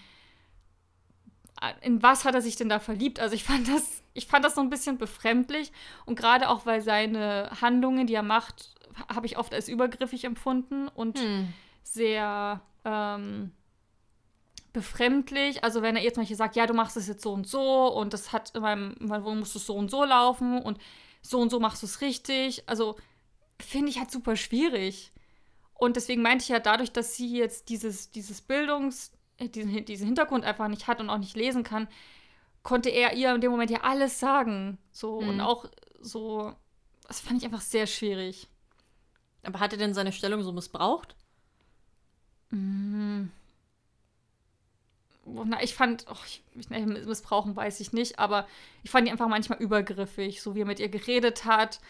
[1.80, 3.18] in was hat er sich denn da verliebt?
[3.18, 5.72] Also ich fand das, ich fand das so ein bisschen befremdlich
[6.04, 8.74] und gerade auch, weil seine Handlungen, die er macht,
[9.12, 11.52] habe ich oft als übergriffig empfunden und hm.
[11.82, 13.52] sehr ähm,
[14.72, 15.64] befremdlich.
[15.64, 18.12] Also wenn er jetzt manche sagt, ja, du machst es jetzt so und so und
[18.12, 20.78] das hat in meinem, in meinem Wohnung musst du so und so laufen und
[21.22, 22.68] so und so machst du es richtig.
[22.68, 22.96] Also
[23.58, 25.12] finde ich halt super schwierig.
[25.78, 30.06] Und deswegen meinte ich ja, dadurch, dass sie jetzt dieses, dieses Bildungs, äh, diesen, diesen
[30.06, 31.88] Hintergrund einfach nicht hat und auch nicht lesen kann,
[32.62, 34.78] konnte er ihr in dem Moment ja alles sagen.
[34.90, 35.28] So mhm.
[35.28, 35.66] und auch
[36.00, 36.54] so,
[37.06, 38.48] das fand ich einfach sehr schwierig.
[39.42, 41.14] Aber hat er denn seine Stellung so missbraucht?
[42.50, 43.30] Mhm.
[45.24, 48.46] Na, ich fand, oh, ich, ich, missbrauchen weiß ich nicht, aber
[48.84, 51.80] ich fand ihn einfach manchmal übergriffig, so wie er mit ihr geredet hat,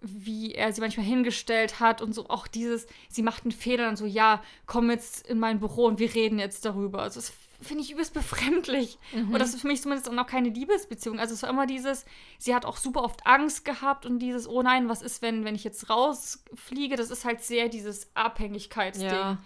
[0.00, 3.96] wie er sie manchmal hingestellt hat und so auch dieses, sie macht einen Fehler und
[3.96, 7.02] so, ja, komm jetzt in mein Büro und wir reden jetzt darüber.
[7.02, 8.98] Also das finde ich übelst befremdlich.
[9.12, 9.32] Mhm.
[9.32, 11.18] Und das ist für mich zumindest auch noch keine Liebesbeziehung.
[11.18, 12.04] Also es war immer dieses,
[12.38, 15.54] sie hat auch super oft Angst gehabt und dieses, oh nein, was ist, wenn, wenn
[15.54, 16.96] ich jetzt rausfliege?
[16.96, 19.08] Das ist halt sehr dieses Abhängigkeitsding.
[19.08, 19.38] Ja.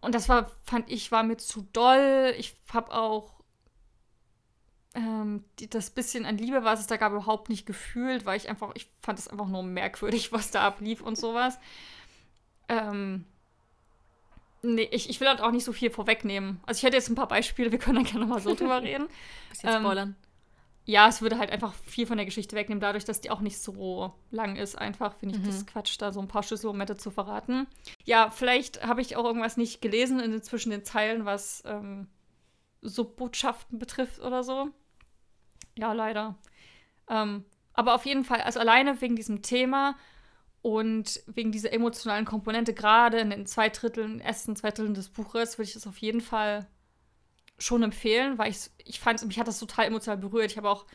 [0.00, 2.34] Und das war, fand ich, war mir zu doll.
[2.38, 3.32] Ich habe auch
[4.94, 8.48] ähm, die, das bisschen an Liebe, was es da gab, überhaupt nicht gefühlt, weil ich
[8.48, 11.58] einfach, ich fand es einfach nur merkwürdig, was da ablief und sowas.
[12.68, 13.24] Ähm,
[14.62, 16.60] nee, ich, ich will halt auch nicht so viel vorwegnehmen.
[16.64, 19.08] Also ich hätte jetzt ein paar Beispiele, wir können dann gerne mal so drüber reden.
[19.50, 20.16] Bisschen ähm, spoilern.
[20.86, 23.58] Ja, es würde halt einfach viel von der Geschichte wegnehmen, dadurch, dass die auch nicht
[23.58, 24.76] so lang ist.
[24.76, 25.46] Einfach finde ich mhm.
[25.46, 27.66] das Quatsch, da so ein paar Schlüsselmomente zu verraten.
[28.04, 32.06] Ja, vielleicht habe ich auch irgendwas nicht gelesen in, zwischen den Zeilen, was ähm,
[32.82, 34.68] so Botschaften betrifft oder so.
[35.76, 36.36] Ja, leider.
[37.08, 39.96] Ähm, aber auf jeden Fall, also alleine wegen diesem Thema
[40.62, 45.58] und wegen dieser emotionalen Komponente, gerade in den zwei Dritteln, ersten zwei Dritteln des Buches,
[45.58, 46.66] würde ich das auf jeden Fall
[47.58, 50.50] schon empfehlen, weil ich, ich fand, mich hat das total emotional berührt.
[50.50, 50.86] Ich habe auch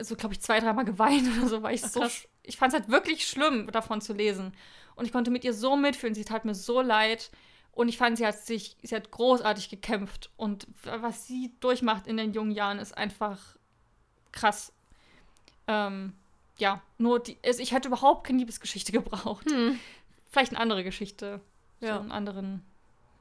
[0.00, 2.06] so, glaube ich, zwei, dreimal geweint oder so, weil ich Ach, so,
[2.42, 4.54] ich fand es halt wirklich schlimm, davon zu lesen.
[4.94, 7.30] Und ich konnte mit ihr so mitfühlen, sie tat mir so leid.
[7.72, 10.30] Und ich fand, sie hat sich, sie hat großartig gekämpft.
[10.36, 13.56] Und was sie durchmacht in den jungen Jahren, ist einfach
[14.30, 14.72] krass.
[15.66, 16.12] Ähm,
[16.58, 19.50] ja, nur die, also ich hätte überhaupt keine Liebesgeschichte gebraucht.
[19.50, 19.78] Hm.
[20.30, 21.40] Vielleicht eine andere Geschichte.
[21.80, 21.94] Ja.
[21.94, 22.62] So einen anderen,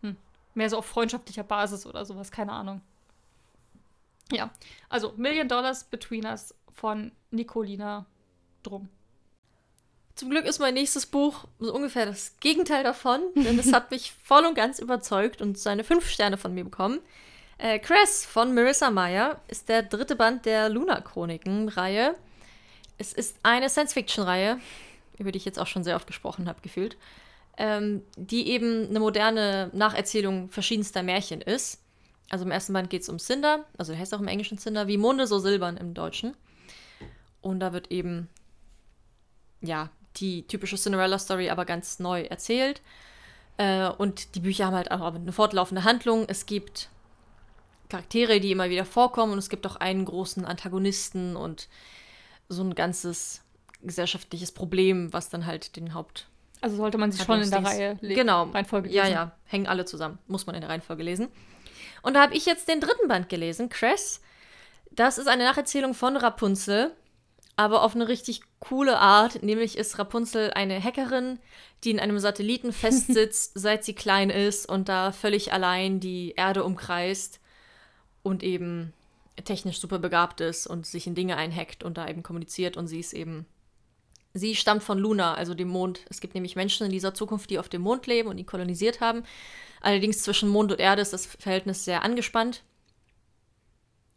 [0.01, 0.17] hm,
[0.53, 2.81] mehr so auf freundschaftlicher Basis oder sowas, keine Ahnung.
[4.31, 4.51] Ja,
[4.87, 8.05] also Million Dollars Between Us von Nicolina
[8.63, 8.89] Drum.
[10.15, 14.13] Zum Glück ist mein nächstes Buch so ungefähr das Gegenteil davon, denn es hat mich
[14.23, 16.99] voll und ganz überzeugt und seine fünf Sterne von mir bekommen.
[17.57, 22.15] Äh, Cress von Marissa Meyer ist der dritte Band der Luna-Chroniken-Reihe.
[22.97, 24.59] Es ist eine Science-Fiction-Reihe,
[25.17, 26.97] über die ich jetzt auch schon sehr oft gesprochen habe, gefühlt,
[27.57, 31.81] ähm, die eben eine moderne Nacherzählung verschiedenster Märchen ist.
[32.29, 34.97] Also im ersten Band geht es um Cinder, also heißt auch im Englischen Cinder, wie
[34.97, 36.35] Monde so silbern im Deutschen.
[37.41, 38.29] Und da wird eben,
[39.61, 42.81] ja, die typische Cinderella-Story aber ganz neu erzählt.
[43.57, 46.25] Äh, und die Bücher haben halt auch eine fortlaufende Handlung.
[46.27, 46.89] Es gibt
[47.89, 51.67] Charaktere, die immer wieder vorkommen und es gibt auch einen großen Antagonisten und
[52.49, 53.41] so ein ganzes
[53.81, 56.27] gesellschaftliches Problem, was dann halt den Haupt.
[56.61, 58.15] Also sollte man sich schon in der Reihe lesen.
[58.15, 58.43] Genau.
[58.43, 58.97] Reihenfolge lesen.
[58.97, 59.31] Ja, ja.
[59.45, 60.19] Hängen alle zusammen.
[60.27, 61.29] Muss man in der Reihenfolge lesen.
[62.03, 64.21] Und da habe ich jetzt den dritten Band gelesen, Cress.
[64.91, 66.91] Das ist eine Nacherzählung von Rapunzel,
[67.61, 69.43] aber auf eine richtig coole Art.
[69.43, 71.39] Nämlich ist Rapunzel eine Hackerin,
[71.83, 76.63] die in einem Satelliten festsitzt, seit sie klein ist und da völlig allein die Erde
[76.63, 77.39] umkreist
[78.23, 78.93] und eben
[79.43, 82.99] technisch super begabt ist und sich in Dinge einhackt und da eben kommuniziert und sie
[82.99, 83.45] ist eben
[84.33, 86.05] sie stammt von Luna, also dem Mond.
[86.09, 89.01] Es gibt nämlich Menschen in dieser Zukunft, die auf dem Mond leben und ihn kolonisiert
[89.01, 89.23] haben.
[89.81, 92.63] Allerdings zwischen Mond und Erde ist das Verhältnis sehr angespannt.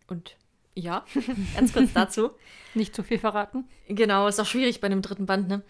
[0.06, 0.36] Und
[0.74, 1.04] ja,
[1.54, 2.30] ganz kurz dazu.
[2.74, 3.68] Nicht zu viel verraten.
[3.88, 5.62] Genau, ist auch schwierig bei dem dritten Band, ne?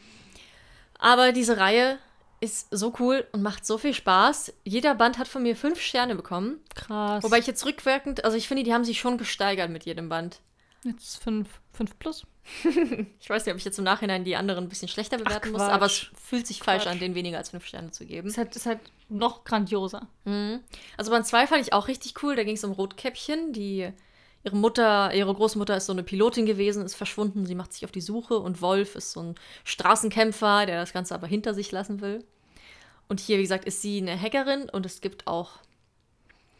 [0.99, 1.99] Aber diese Reihe
[2.41, 4.53] ist so cool und macht so viel Spaß.
[4.65, 6.61] Jeder Band hat von mir fünf Sterne bekommen.
[6.75, 7.23] Krass.
[7.25, 10.41] Wobei ich jetzt rückwirkend, also ich finde, die haben sich schon gesteigert mit jedem Band.
[10.85, 12.27] Jetzt fünf, fünf plus.
[13.21, 15.53] ich weiß nicht, ob ich jetzt im Nachhinein die anderen ein bisschen schlechter bewerten Ach,
[15.53, 16.83] muss, aber es fühlt sich Quatsch.
[16.83, 18.29] falsch an, denen weniger als fünf Sterne zu geben.
[18.29, 20.07] Es ist halt noch grandioser.
[20.25, 20.61] Mhm.
[20.99, 22.37] Also Band 2 fand ich auch richtig cool.
[22.37, 23.91] Da ging es um Rotkäppchen, die
[24.45, 27.93] ihre Mutter, ihre Großmutter ist so eine Pilotin gewesen, ist verschwunden, sie macht sich auf
[27.93, 32.01] die Suche und Wolf ist so ein Straßenkämpfer, der das Ganze aber hinter sich lassen
[32.01, 32.25] will.
[33.09, 35.53] Und hier, wie gesagt, ist sie eine Hackerin und es gibt auch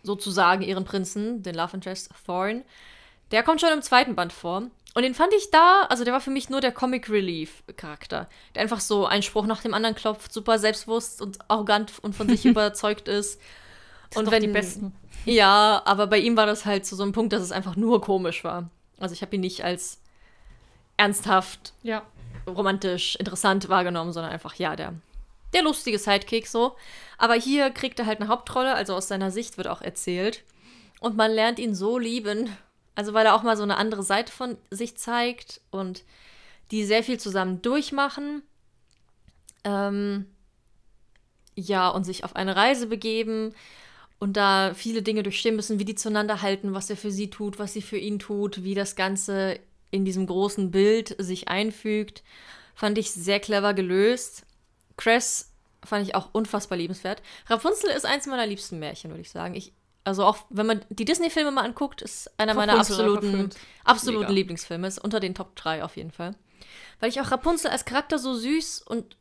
[0.03, 2.63] sozusagen ihren Prinzen, den Love Interest Thorn.
[3.31, 4.65] Der kommt schon im zweiten Band vor.
[4.95, 8.29] Und den fand ich da, also der war für mich nur der Comic Relief Charakter,
[8.55, 12.29] der einfach so einen Spruch nach dem anderen klopft, super selbstbewusst und arrogant und von
[12.29, 13.41] sich überzeugt ist.
[14.15, 14.95] Das und wenn die besten.
[15.27, 18.03] Ja, aber bei ihm war das halt zu so einem Punkt, dass es einfach nur
[18.03, 18.69] komisch war.
[18.99, 19.99] Also ich habe ihn nicht als
[20.99, 22.03] ernsthaft, ja.
[22.47, 24.93] romantisch, interessant wahrgenommen, sondern einfach ja, der
[25.55, 26.77] der lustige Sidekick so.
[27.17, 30.43] Aber hier kriegt er halt eine Hauptrolle, also aus seiner Sicht wird auch erzählt.
[31.01, 32.55] Und man lernt ihn so lieben.
[32.97, 36.05] Also weil er auch mal so eine andere Seite von sich zeigt und
[36.71, 38.43] die sehr viel zusammen durchmachen.
[39.65, 40.27] Ähm,
[41.57, 43.55] ja, und sich auf eine Reise begeben
[44.19, 47.59] und da viele Dinge durchstehen müssen, wie die zueinander halten, was er für sie tut,
[47.59, 49.59] was sie für ihn tut, wie das Ganze
[49.91, 52.23] in diesem großen Bild sich einfügt.
[52.75, 54.45] Fand ich sehr clever gelöst.
[54.97, 55.53] Cress
[55.85, 57.23] fand ich auch unfassbar liebenswert.
[57.47, 59.55] Rapunzel ist eins meiner liebsten Märchen, würde ich sagen.
[59.55, 59.73] Ich,
[60.05, 63.51] also auch wenn man die Disney-Filme mal anguckt, ist einer meiner absoluten,
[63.85, 64.87] absoluten Lieblingsfilme.
[64.87, 66.35] Ist unter den Top 3 auf jeden Fall.
[67.01, 69.17] Weil ich auch Rapunzel als Charakter so süß und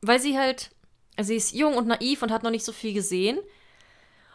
[0.00, 0.70] weil sie halt,
[1.16, 3.38] also sie ist jung und naiv und hat noch nicht so viel gesehen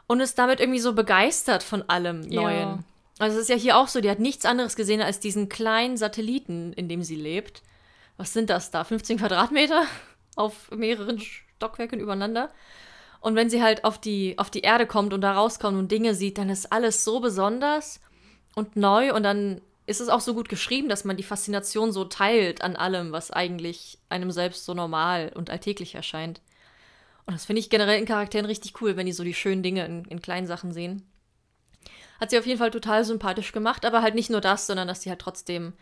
[0.09, 2.67] und ist damit irgendwie so begeistert von allem Neuen.
[2.67, 2.79] Ja.
[3.19, 5.97] Also es ist ja hier auch so, die hat nichts anderes gesehen als diesen kleinen
[5.97, 7.61] Satelliten, in dem sie lebt.
[8.17, 8.83] Was sind das da?
[8.83, 9.83] 15 Quadratmeter
[10.35, 12.49] auf mehreren Stockwerken übereinander.
[13.21, 16.15] Und wenn sie halt auf die, auf die Erde kommt und da rauskommt und Dinge
[16.15, 18.01] sieht, dann ist alles so besonders
[18.55, 22.05] und neu und dann ist es auch so gut geschrieben, dass man die Faszination so
[22.05, 26.41] teilt an allem, was eigentlich einem selbst so normal und alltäglich erscheint.
[27.29, 29.85] Und das finde ich generell in Charakteren richtig cool, wenn die so die schönen Dinge
[29.85, 31.03] in, in kleinen Sachen sehen.
[32.19, 35.03] Hat sie auf jeden Fall total sympathisch gemacht, aber halt nicht nur das, sondern dass
[35.03, 35.73] sie halt trotzdem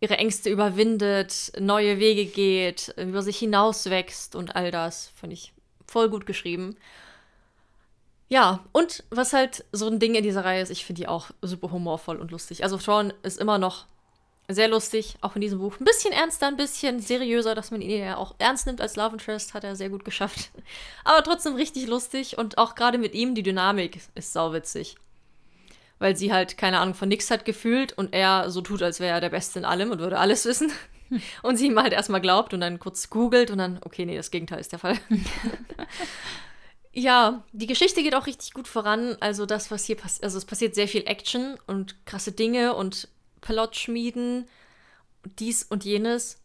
[0.00, 5.12] ihre Ängste überwindet, neue Wege geht, über sich hinauswächst und all das.
[5.18, 5.54] Finde ich
[5.86, 6.76] voll gut geschrieben.
[8.28, 11.30] Ja, und was halt so ein Ding in dieser Reihe ist, ich finde die auch
[11.40, 12.64] super humorvoll und lustig.
[12.64, 13.86] Also Thrawn ist immer noch
[14.48, 15.78] sehr lustig, auch in diesem Buch.
[15.80, 19.14] Ein bisschen ernster, ein bisschen seriöser, dass man ihn ja auch ernst nimmt als Love
[19.14, 20.50] Interest, hat er sehr gut geschafft.
[21.04, 24.96] Aber trotzdem richtig lustig und auch gerade mit ihm, die Dynamik ist sauwitzig
[25.98, 29.14] weil sie halt keine Ahnung von nix hat gefühlt und er so tut, als wäre
[29.14, 30.70] er der Beste in allem und würde alles wissen.
[31.44, 34.32] Und sie ihm halt erstmal glaubt und dann kurz googelt und dann, okay, nee, das
[34.32, 34.98] Gegenteil ist der Fall.
[36.92, 39.16] ja, die Geschichte geht auch richtig gut voran.
[39.20, 43.06] Also das, was hier passiert, also es passiert sehr viel Action und krasse Dinge und
[43.46, 44.46] Plot schmieden,
[45.38, 46.42] dies und jenes.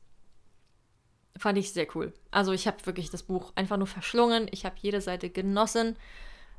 [1.36, 2.14] Fand ich sehr cool.
[2.30, 4.48] Also ich habe wirklich das Buch einfach nur verschlungen.
[4.52, 5.96] Ich habe jede Seite genossen.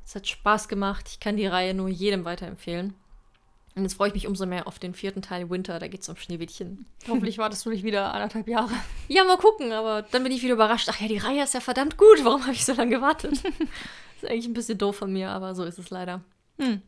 [0.05, 1.09] Es hat Spaß gemacht.
[1.09, 2.95] Ich kann die Reihe nur jedem weiterempfehlen.
[3.77, 5.79] Und jetzt freue ich mich umso mehr auf den vierten Teil Winter.
[5.79, 6.87] Da geht es um Schneewittchen.
[7.09, 8.73] Hoffentlich wartest du nicht wieder anderthalb Jahre.
[9.07, 9.71] Ja, mal gucken.
[9.71, 10.89] Aber dann bin ich wieder überrascht.
[10.91, 12.25] Ach ja, die Reihe ist ja verdammt gut.
[12.25, 13.35] Warum habe ich so lange gewartet?
[14.17, 16.21] ist eigentlich ein bisschen doof von mir, aber so ist es leider.
[16.59, 16.83] Hm.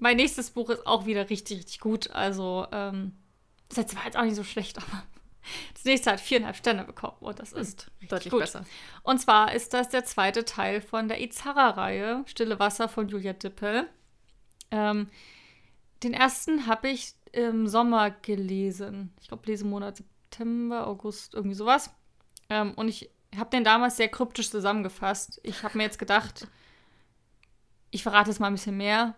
[0.00, 2.10] Mein nächstes Buch ist auch wieder richtig, richtig gut.
[2.10, 3.12] Also, ähm,
[3.68, 5.04] das letzte war jetzt auch nicht so schlecht, aber
[5.72, 8.40] das nächste hat viereinhalb Sterne bekommen und das ist deutlich gut.
[8.40, 8.64] besser.
[9.02, 13.88] Und zwar ist das der zweite Teil von der Izarra-Reihe, Stille Wasser von Julia Dippel.
[14.70, 15.08] Ähm,
[16.02, 19.12] den ersten habe ich im Sommer gelesen.
[19.20, 21.90] Ich glaube, Lesemonat September, August, irgendwie sowas.
[22.48, 25.40] Ähm, und ich habe den damals sehr kryptisch zusammengefasst.
[25.42, 26.48] Ich habe mir jetzt gedacht,
[27.90, 29.14] ich verrate jetzt mal ein bisschen mehr,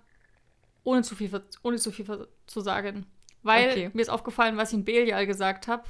[0.85, 1.31] ohne zu viel,
[1.62, 3.07] ohne zu, viel zu sagen.
[3.42, 3.90] Weil okay.
[3.92, 5.85] mir ist aufgefallen, was ich in Belial gesagt habe.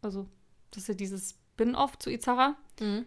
[0.00, 0.26] Also,
[0.70, 2.56] das ist ja dieses Spin-off zu Izara.
[2.80, 3.04] Mhm.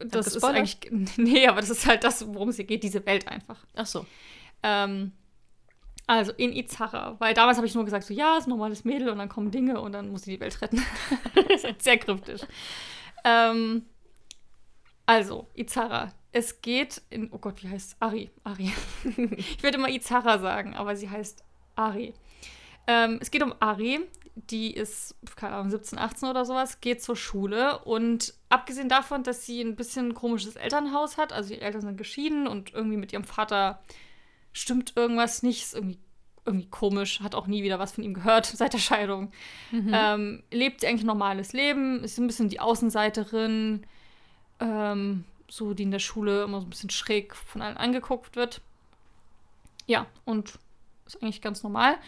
[0.00, 0.78] Das ist eigentlich.
[1.16, 3.64] Nee, aber das ist halt das, worum es hier geht, diese Welt einfach.
[3.74, 4.06] Ach so.
[4.62, 5.12] Ähm,
[6.06, 7.16] also in Izara.
[7.20, 9.50] Weil damals habe ich nur gesagt, so ja, ist ein normales Mädel und dann kommen
[9.50, 10.84] Dinge und dann muss sie die Welt retten.
[11.34, 12.42] das ist halt sehr kryptisch.
[13.24, 13.86] Ähm,
[15.06, 16.12] also, Izara.
[16.32, 17.30] Es geht in.
[17.30, 17.96] Oh Gott, wie heißt es?
[18.00, 18.30] Ari.
[18.44, 18.72] Ari.
[19.36, 21.44] ich würde immer Izara sagen, aber sie heißt
[21.76, 22.14] Ari.
[22.86, 24.00] Ähm, es geht um Ari,
[24.34, 29.44] die ist, keine Ahnung, 17, 18 oder sowas, geht zur Schule und abgesehen davon, dass
[29.44, 33.12] sie ein bisschen ein komisches Elternhaus hat, also ihre Eltern sind geschieden und irgendwie mit
[33.12, 33.82] ihrem Vater
[34.52, 35.98] stimmt irgendwas nicht, ist irgendwie,
[36.44, 39.32] irgendwie komisch, hat auch nie wieder was von ihm gehört seit der Scheidung.
[39.70, 39.92] Mhm.
[39.92, 43.86] Ähm, lebt sie eigentlich ein normales Leben, ist ein bisschen die Außenseiterin,
[44.60, 48.62] ähm, so die in der Schule immer so ein bisschen schräg von allen angeguckt wird.
[49.86, 50.58] Ja, und
[51.06, 51.98] ist eigentlich ganz normal.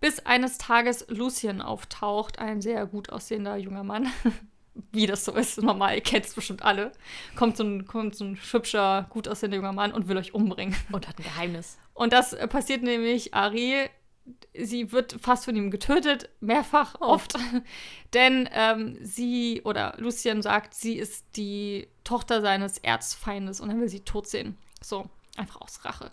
[0.00, 4.08] Bis eines Tages Lucien auftaucht, ein sehr gut aussehender junger Mann.
[4.92, 6.90] Wie das so ist, normal, ihr kennt es bestimmt alle.
[7.36, 10.74] Kommt so, ein, kommt so ein hübscher, gut aussehender junger Mann und will euch umbringen.
[10.90, 11.78] Und hat ein Geheimnis.
[11.94, 13.90] Und das passiert nämlich Ari.
[14.54, 17.06] Sie wird fast von ihm getötet, mehrfach, oh.
[17.06, 17.34] oft.
[18.14, 23.88] Denn ähm, sie, oder Lucien sagt, sie ist die Tochter seines Erzfeindes und er will
[23.88, 24.56] sie tot sehen.
[24.82, 26.12] So, einfach aus Rache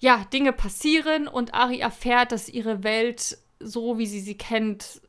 [0.00, 5.02] ja, Dinge passieren und Ari erfährt, dass ihre Welt, so wie sie sie kennt,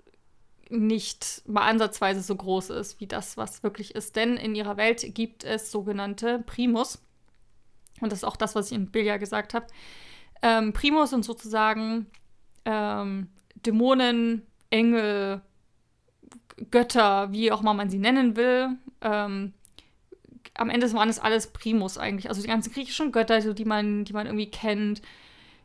[0.70, 4.16] nicht mal ansatzweise so groß ist wie das, was wirklich ist.
[4.16, 7.00] Denn in ihrer Welt gibt es sogenannte Primus.
[8.02, 9.68] Und das ist auch das, was ich in Bilja gesagt habe.
[10.42, 12.08] Ähm, Primus sind sozusagen
[12.66, 13.28] ähm,
[13.66, 15.42] Dämonen, Engel,
[16.72, 18.78] Götter, wie auch immer man sie nennen will.
[19.02, 19.54] Ähm,
[20.54, 22.30] am Ende waren es alles Primus eigentlich.
[22.30, 25.02] Also die ganzen griechischen Götter, so, die, man, die man irgendwie kennt.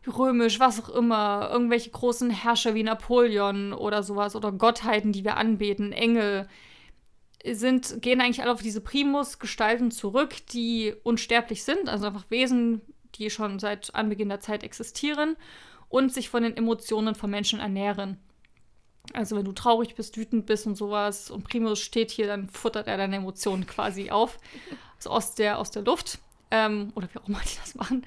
[0.07, 1.49] Römisch, was auch immer.
[1.53, 4.37] Irgendwelche großen Herrscher wie Napoleon oder sowas.
[4.37, 5.93] Oder Gottheiten, die wir anbeten.
[5.93, 6.49] Engel.
[7.47, 11.89] Sind, gehen eigentlich alle auf diese Primus-Gestalten zurück, die unsterblich sind.
[11.89, 12.81] Also einfach Wesen,
[13.15, 15.37] die schon seit Anbeginn der Zeit existieren.
[15.89, 18.19] Und sich von den Emotionen von Menschen ernähren.
[19.13, 22.89] Also wenn du traurig bist, wütend bist und sowas und Primus steht hier, dann futtert
[22.89, 24.39] er deine Emotionen quasi auf.
[24.97, 26.19] Also aus der, aus der Luft.
[26.51, 28.05] Ähm, oder wie auch immer die das machen.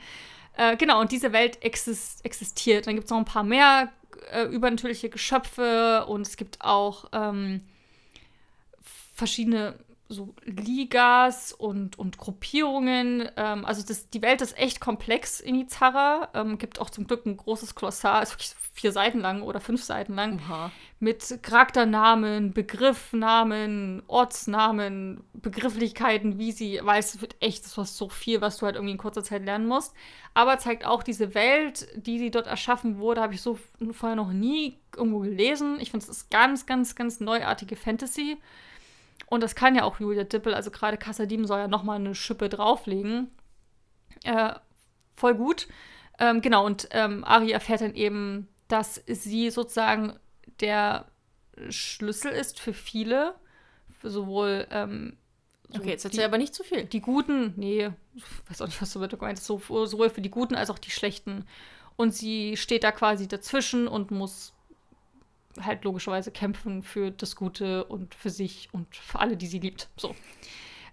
[0.57, 2.87] Äh, genau, und diese Welt exist existiert.
[2.87, 3.91] Dann gibt es noch ein paar mehr
[4.31, 7.61] äh, übernatürliche Geschöpfe und es gibt auch ähm,
[9.13, 9.75] verschiedene
[10.09, 13.29] so Ligas und, und Gruppierungen.
[13.35, 16.29] Ähm, also das, die Welt ist echt komplex in Izarra.
[16.33, 19.83] Ähm, gibt auch zum Glück ein großes Glossar, ist wirklich vier Seiten lang oder fünf
[19.83, 20.71] Seiten lang, Oha.
[20.99, 28.39] mit Charakternamen, Begriffnamen, Ortsnamen, Begrifflichkeiten, wie sie, weil es wird echt, das war so viel,
[28.39, 29.93] was du halt irgendwie in kurzer Zeit lernen musst.
[30.35, 33.57] Aber zeigt auch diese Welt, die sie dort erschaffen wurde, habe ich so
[33.91, 35.77] vorher noch nie irgendwo gelesen.
[35.79, 38.37] Ich finde, es ist ganz, ganz, ganz neuartige Fantasy.
[39.25, 42.49] Und das kann ja auch Julia Dippel, also gerade Kassadim soll ja nochmal eine Schippe
[42.49, 43.31] drauflegen.
[44.23, 44.53] Äh,
[45.15, 45.67] voll gut.
[46.19, 50.17] Ähm, genau, und ähm, Ari erfährt dann eben, dass sie sozusagen
[50.59, 51.05] der
[51.69, 53.35] Schlüssel ist für viele,
[53.99, 55.17] für sowohl ähm,
[55.69, 56.85] so Okay, jetzt erzähl aber nicht zu viel.
[56.85, 60.21] die Guten, nee, ich weiß auch nicht, was du damit gemeint hast, so, sowohl für
[60.21, 61.45] die Guten als auch die Schlechten.
[61.97, 64.53] Und sie steht da quasi dazwischen und muss
[65.61, 69.89] halt logischerweise kämpfen für das Gute und für sich und für alle, die sie liebt.
[69.97, 70.15] So.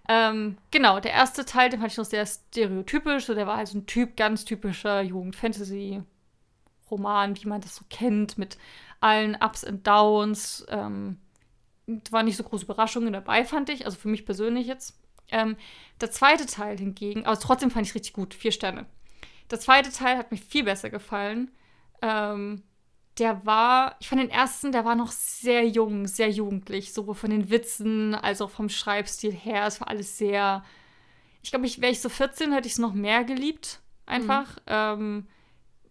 [0.07, 3.25] Ähm, genau, der erste Teil, den fand ich noch sehr stereotypisch.
[3.25, 8.37] So, der war halt so ein Typ, ganz typischer Jugend-Fantasy-Roman, wie man das so kennt,
[8.37, 8.57] mit
[8.99, 10.65] allen Ups und Downs.
[10.69, 11.17] Ähm,
[12.11, 13.85] war nicht so große Überraschungen dabei, fand ich.
[13.85, 14.99] Also für mich persönlich jetzt.
[15.29, 15.55] Ähm,
[16.01, 18.35] der zweite Teil hingegen, aber trotzdem fand ich richtig gut.
[18.35, 18.85] Vier Sterne.
[19.49, 21.51] Der zweite Teil hat mir viel besser gefallen.
[22.01, 22.63] Ähm,
[23.17, 27.29] der war, ich fand den ersten, der war noch sehr jung, sehr jugendlich, sowohl von
[27.29, 29.65] den Witzen als auch vom Schreibstil her.
[29.67, 30.63] Es war alles sehr.
[31.41, 33.79] Ich glaube, ich, wäre ich so 14, hätte ich es noch mehr geliebt.
[34.05, 34.57] Einfach.
[34.67, 35.27] Ähm,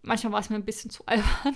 [0.03, 1.55] manchmal war es mir ein bisschen zu albern.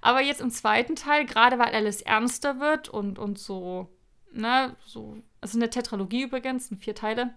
[0.00, 3.88] Aber jetzt im zweiten Teil, gerade weil alles ernster wird und, und so,
[4.32, 7.34] ne, so, also eine Tetralogie übrigens, sind vier Teile,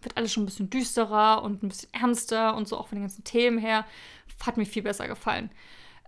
[0.00, 3.04] wird alles schon ein bisschen düsterer und ein bisschen ernster und so auch von den
[3.04, 3.86] ganzen Themen her.
[4.44, 5.50] Hat mir viel besser gefallen.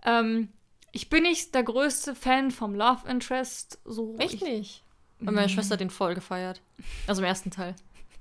[0.03, 0.49] Ähm,
[0.95, 3.79] ich bin nicht der größte Fan vom Love Interest.
[3.83, 4.83] So, Echt ich, nicht.
[5.19, 6.61] Und meine Schwester hat den voll gefeiert.
[7.05, 7.75] Also im ersten Teil.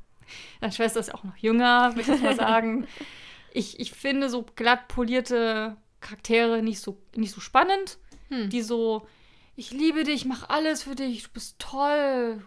[0.61, 2.89] Deine Schwester ist auch noch jünger, würde ich jetzt mal sagen.
[3.53, 7.97] ich, ich finde so glatt polierte Charaktere nicht so, nicht so spannend.
[8.29, 8.51] Hm.
[8.51, 9.07] Die so,
[9.55, 12.45] ich liebe dich, ich mache alles für dich, du bist toll.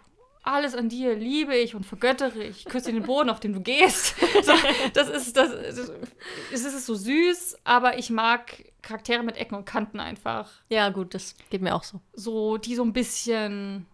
[0.48, 2.64] Alles an dir liebe ich und vergöttere ich.
[2.64, 4.16] Küsse den Boden, auf den du gehst.
[4.44, 4.54] so,
[4.94, 5.92] das ist das, das
[6.54, 10.50] es ist so süß, aber ich mag Charaktere mit Ecken und Kanten einfach.
[10.70, 12.00] Ja, gut, das geht mir auch so.
[12.14, 13.88] So, die so ein bisschen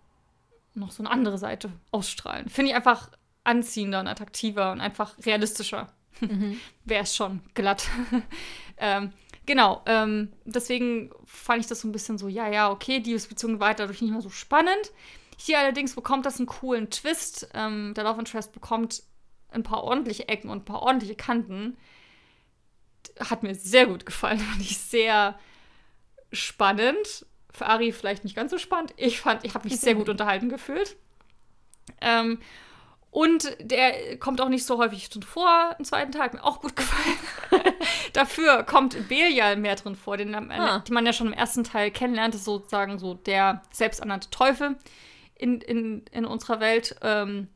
[0.75, 2.47] noch so eine andere Seite ausstrahlen.
[2.49, 3.09] Finde ich einfach
[3.43, 5.91] anziehender und attraktiver und einfach realistischer.
[6.19, 6.59] Mhm.
[6.85, 7.89] Wäre es schon glatt.
[8.77, 9.11] ähm,
[9.47, 13.59] genau, ähm, deswegen fand ich das so ein bisschen so, ja, ja, okay, die Beziehung
[13.59, 14.91] war dadurch nicht mehr so spannend.
[15.45, 17.49] Hier allerdings bekommt das einen coolen Twist.
[17.53, 19.03] Ähm, der Love Interest bekommt
[19.51, 21.75] ein paar ordentliche Ecken und ein paar ordentliche Kanten.
[23.19, 25.37] Hat mir sehr gut gefallen, fand ich sehr
[26.31, 27.25] spannend.
[27.51, 28.93] Für Ari vielleicht nicht ganz so spannend.
[28.95, 30.95] Ich fand, ich habe mich sehr gut unterhalten gefühlt.
[31.99, 32.39] Ähm,
[33.11, 35.75] und der kommt auch nicht so häufig drin vor.
[35.77, 37.17] Im zweiten Teil hat mir auch gut gefallen.
[38.13, 40.79] Dafür kommt Belial mehr drin vor, den, Ah.
[40.79, 42.33] den man ja schon im ersten Teil kennenlernt.
[42.33, 44.77] Das ist sozusagen so der selbsternannte Teufel
[45.35, 46.95] in, in, in unserer Welt.
[47.01, 47.47] Ähm,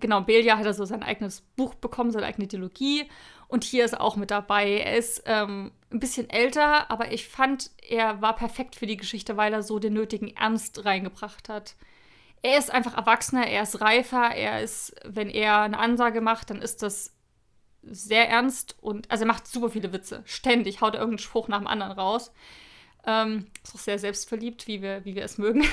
[0.00, 3.08] genau, Belial hat also sein eigenes Buch bekommen, seine eigene Ideologie.
[3.48, 4.78] Und hier ist er auch mit dabei.
[4.78, 9.36] Er ist ähm, ein bisschen älter, aber ich fand, er war perfekt für die Geschichte,
[9.36, 11.76] weil er so den nötigen Ernst reingebracht hat.
[12.42, 16.60] Er ist einfach erwachsener, er ist reifer, er ist, wenn er eine Ansage macht, dann
[16.60, 17.14] ist das
[17.82, 20.22] sehr ernst und, also er macht super viele Witze.
[20.26, 22.32] Ständig haut er irgendeinen Spruch nach dem anderen raus.
[23.06, 25.64] Ähm, ist auch sehr selbstverliebt, wie wir, wie wir es mögen.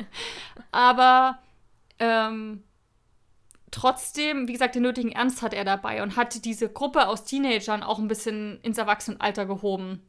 [0.72, 1.38] Aber
[1.98, 2.62] ähm,
[3.70, 7.82] trotzdem, wie gesagt, den nötigen Ernst hat er dabei und hat diese Gruppe aus Teenagern
[7.82, 10.02] auch ein bisschen ins Erwachsenenalter gehoben.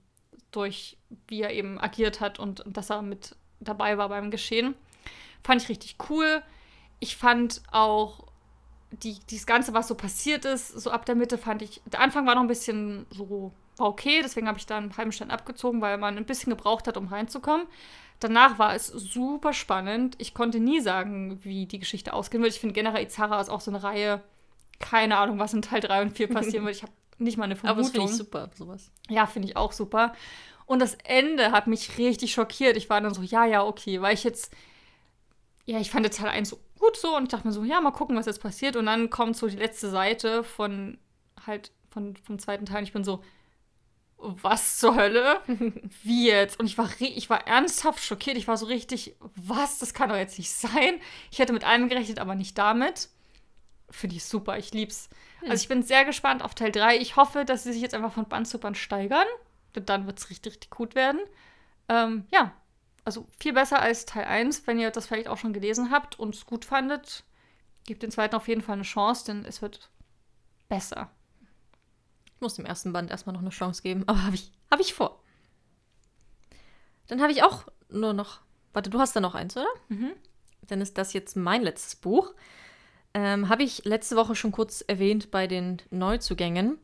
[0.51, 0.97] Durch
[1.27, 4.75] wie er eben agiert hat und, und dass er mit dabei war beim Geschehen.
[5.43, 6.41] Fand ich richtig cool.
[6.99, 8.27] Ich fand auch
[8.91, 12.25] die, dieses Ganze, was so passiert ist, so ab der Mitte fand ich, der Anfang
[12.25, 15.81] war noch ein bisschen so, war okay, deswegen habe ich da einen halben Stern abgezogen,
[15.81, 17.67] weil man ein bisschen gebraucht hat, um reinzukommen.
[18.19, 20.15] Danach war es super spannend.
[20.19, 22.53] Ich konnte nie sagen, wie die Geschichte ausgehen wird.
[22.53, 24.23] Ich finde generell Izara ist auch so eine Reihe,
[24.79, 26.75] keine Ahnung, was in Teil 3 und 4 passieren wird.
[26.75, 27.91] Ich habe nicht mal eine Aber das Vermutung.
[27.91, 28.91] finde ich super, sowas.
[29.09, 30.13] Ja, finde ich auch super.
[30.65, 32.77] Und das Ende hat mich richtig schockiert.
[32.77, 34.53] Ich war dann so, ja, ja, okay, weil ich jetzt,
[35.65, 37.91] ja, ich fand Teil 1 so gut so und ich dachte mir so, ja, mal
[37.91, 38.75] gucken, was jetzt passiert.
[38.75, 40.97] Und dann kommt so die letzte Seite von
[41.45, 43.21] halt von, vom zweiten Teil und ich bin so,
[44.23, 45.41] was zur Hölle?
[46.03, 46.59] Wie jetzt?
[46.59, 48.37] Und ich war, ich war ernsthaft schockiert.
[48.37, 49.79] Ich war so richtig, was?
[49.79, 50.99] Das kann doch jetzt nicht sein.
[51.31, 53.09] Ich hätte mit allem gerechnet, aber nicht damit.
[53.89, 54.57] Finde ich super.
[54.57, 55.09] Ich lieb's.
[55.41, 56.97] Also ich bin sehr gespannt auf Teil 3.
[56.97, 59.27] Ich hoffe, dass sie sich jetzt einfach von Band zu Band steigern.
[59.73, 61.19] Dann wird es richtig, richtig gut werden.
[61.89, 62.53] Ähm, ja,
[63.05, 64.65] also viel besser als Teil 1.
[64.67, 67.23] Wenn ihr das vielleicht auch schon gelesen habt und es gut fandet,
[67.85, 69.89] gebt den zweiten auf jeden Fall eine Chance, denn es wird
[70.69, 71.11] besser.
[72.43, 74.93] Ich muss dem ersten Band erstmal noch eine Chance geben, aber habe ich, hab ich
[74.93, 75.23] vor.
[77.07, 78.41] Dann habe ich auch nur noch.
[78.73, 79.67] Warte, du hast da noch eins, oder?
[79.87, 80.11] Mhm.
[80.67, 82.33] Dann ist das jetzt mein letztes Buch.
[83.13, 86.79] Ähm, habe ich letzte Woche schon kurz erwähnt bei den Neuzugängen.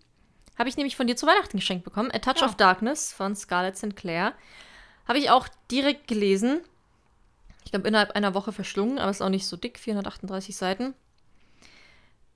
[0.57, 2.09] Habe ich nämlich von dir zu Weihnachten geschenkt bekommen.
[2.13, 2.45] A Touch Ja.
[2.47, 4.33] of Darkness von Scarlett Sinclair.
[5.09, 6.61] Habe ich auch direkt gelesen.
[7.65, 10.93] Ich glaube, innerhalb einer Woche verschlungen, aber ist auch nicht so dick, 438 Seiten.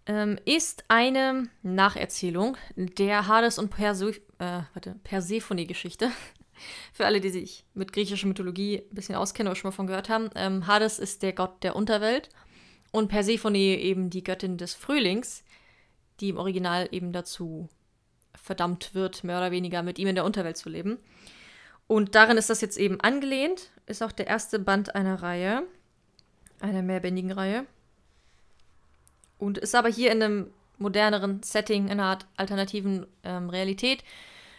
[0.05, 4.61] Ähm, ist eine Nacherzählung der Hades und Perse äh,
[5.03, 6.09] Persephone-Geschichte.
[6.93, 10.09] Für alle, die sich mit griechischer Mythologie ein bisschen auskennen oder schon mal von gehört
[10.09, 10.29] haben.
[10.35, 12.29] Ähm, Hades ist der Gott der Unterwelt
[12.91, 15.43] und Persephone eben die Göttin des Frühlings,
[16.19, 17.69] die im Original eben dazu
[18.35, 20.99] verdammt wird, mehr oder weniger mit ihm in der Unterwelt zu leben.
[21.87, 23.71] Und darin ist das jetzt eben angelehnt.
[23.85, 25.63] Ist auch der erste Band einer Reihe,
[26.59, 27.65] einer mehrbändigen Reihe.
[29.43, 34.03] Und ist aber hier in einem moderneren Setting, in einer Art alternativen ähm, Realität,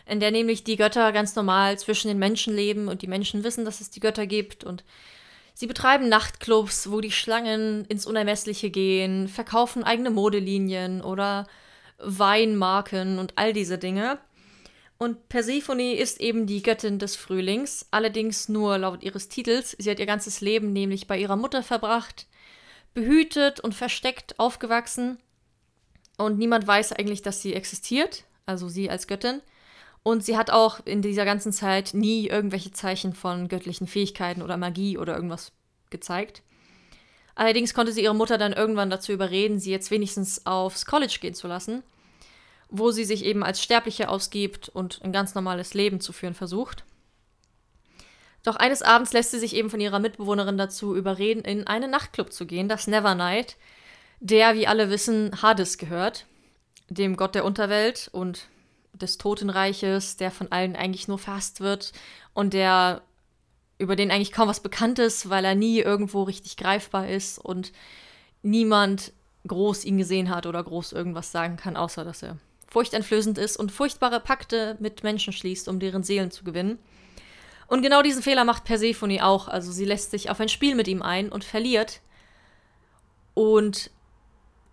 [0.07, 3.65] in der nämlich die Götter ganz normal zwischen den Menschen leben und die Menschen wissen,
[3.65, 4.85] dass es die Götter gibt und
[5.55, 11.47] sie betreiben Nachtclubs, wo die Schlangen ins Unermessliche gehen, verkaufen eigene Modelinien oder
[11.99, 14.19] Weinmarken und all diese Dinge.
[14.99, 19.75] Und Persephone ist eben die Göttin des Frühlings, allerdings nur laut ihres Titels.
[19.79, 22.27] Sie hat ihr ganzes Leben nämlich bei ihrer Mutter verbracht,
[22.95, 25.19] behütet und versteckt aufgewachsen.
[26.17, 29.43] Und niemand weiß eigentlich, dass sie existiert, also sie als Göttin.
[30.03, 34.57] Und sie hat auch in dieser ganzen Zeit nie irgendwelche Zeichen von göttlichen Fähigkeiten oder
[34.57, 35.53] Magie oder irgendwas
[35.91, 36.43] gezeigt.
[37.35, 41.35] Allerdings konnte sie ihre Mutter dann irgendwann dazu überreden, sie jetzt wenigstens aufs College gehen
[41.35, 41.83] zu lassen,
[42.69, 46.85] wo sie sich eben als Sterbliche ausgibt und ein ganz normales Leben zu führen versucht.
[48.45, 52.33] Doch eines Abends lässt sie sich eben von ihrer Mitbewohnerin dazu überreden, in einen Nachtclub
[52.33, 53.57] zu gehen, das Nevernight,
[54.21, 56.27] der, wie alle wissen, Hades gehört,
[56.89, 58.49] dem Gott der Unterwelt und
[58.93, 61.93] des Totenreiches, der von allen eigentlich nur verhasst wird
[62.33, 63.03] und der
[63.79, 67.73] über den eigentlich kaum was bekannt ist, weil er nie irgendwo richtig greifbar ist und
[68.43, 69.13] niemand
[69.49, 72.39] groß ihn gesehen hat oder groß irgendwas sagen kann, außer dass er
[72.69, 76.79] furchteinflößend ist und furchtbare Pakte mit Menschen schließt, um deren Seelen zu gewinnen.
[77.67, 79.49] Und genau diesen Fehler macht Persephone auch.
[79.49, 82.01] Also sie lässt sich auf ein Spiel mit ihm ein und verliert
[83.35, 83.91] und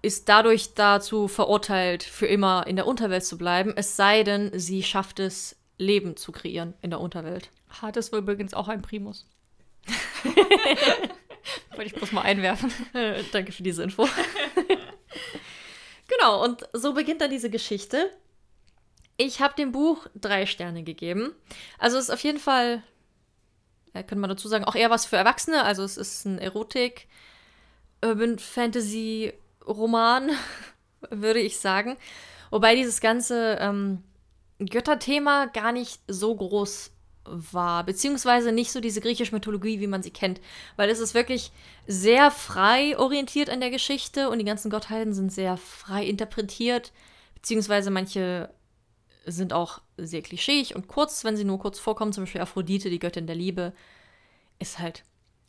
[0.02, 4.84] ist dadurch dazu verurteilt, für immer in der Unterwelt zu bleiben, es sei denn, sie
[4.84, 7.50] schafft es, Leben zu kreieren in der Unterwelt.
[7.82, 9.26] Hades war übrigens auch ein Primus.
[11.72, 12.72] Wollte ich bloß mal einwerfen.
[13.32, 14.08] Danke für diese Info.
[16.08, 18.12] genau, und so beginnt dann diese Geschichte.
[19.24, 21.36] Ich habe dem Buch drei Sterne gegeben.
[21.78, 22.82] Also es ist auf jeden Fall,
[23.93, 25.63] ja, könnte man dazu sagen, auch eher was für Erwachsene.
[25.63, 27.07] Also es ist ein Erotik,
[28.03, 29.32] Urban Fantasy
[29.67, 30.32] Roman,
[31.11, 31.97] würde ich sagen.
[32.49, 34.03] Wobei dieses ganze ähm,
[34.57, 36.89] Götterthema gar nicht so groß
[37.24, 40.41] war, beziehungsweise nicht so diese griechische Mythologie, wie man sie kennt,
[40.78, 41.51] weil es ist wirklich
[41.86, 46.91] sehr frei orientiert an der Geschichte und die ganzen Gottheiten sind sehr frei interpretiert,
[47.36, 48.49] beziehungsweise manche
[49.26, 52.99] sind auch sehr klischeeig und kurz, wenn sie nur kurz vorkommen, zum Beispiel Aphrodite, die
[52.99, 53.74] Göttin der Liebe,
[54.59, 55.03] ist halt,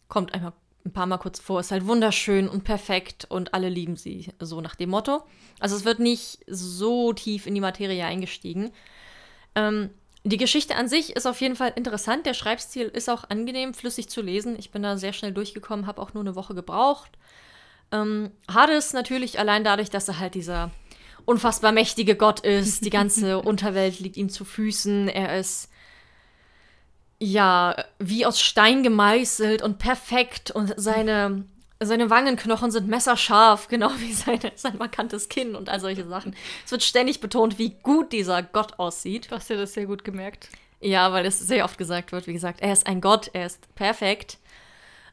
[0.09, 0.53] kommt einmal
[0.85, 4.61] ein paar Mal kurz vor, ist halt wunderschön und perfekt und alle lieben sie, so
[4.61, 5.23] nach dem Motto.
[5.61, 8.73] Also es wird nicht so tief in die Materie eingestiegen.
[9.55, 9.91] Ähm,
[10.25, 12.27] die Geschichte an sich ist auf jeden Fall interessant.
[12.27, 14.57] Der Schreibstil ist auch angenehm, flüssig zu lesen.
[14.59, 17.13] Ich bin da sehr schnell durchgekommen, habe auch nur eine Woche gebraucht.
[17.91, 20.71] Ähm, Hades natürlich allein dadurch, dass er halt dieser
[21.25, 22.85] unfassbar mächtige Gott ist.
[22.85, 25.09] Die ganze Unterwelt liegt ihm zu Füßen.
[25.09, 25.69] Er ist
[27.19, 31.45] ja wie aus Stein gemeißelt und perfekt und seine
[31.85, 36.35] seine Wangenknochen sind messerscharf, genau wie seine, sein markantes Kinn und all solche Sachen.
[36.65, 39.31] Es wird ständig betont, wie gut dieser Gott aussieht.
[39.31, 40.49] Du hast dir das sehr gut gemerkt.
[40.81, 43.73] Ja, weil es sehr oft gesagt wird, wie gesagt, er ist ein Gott, er ist
[43.77, 44.39] perfekt,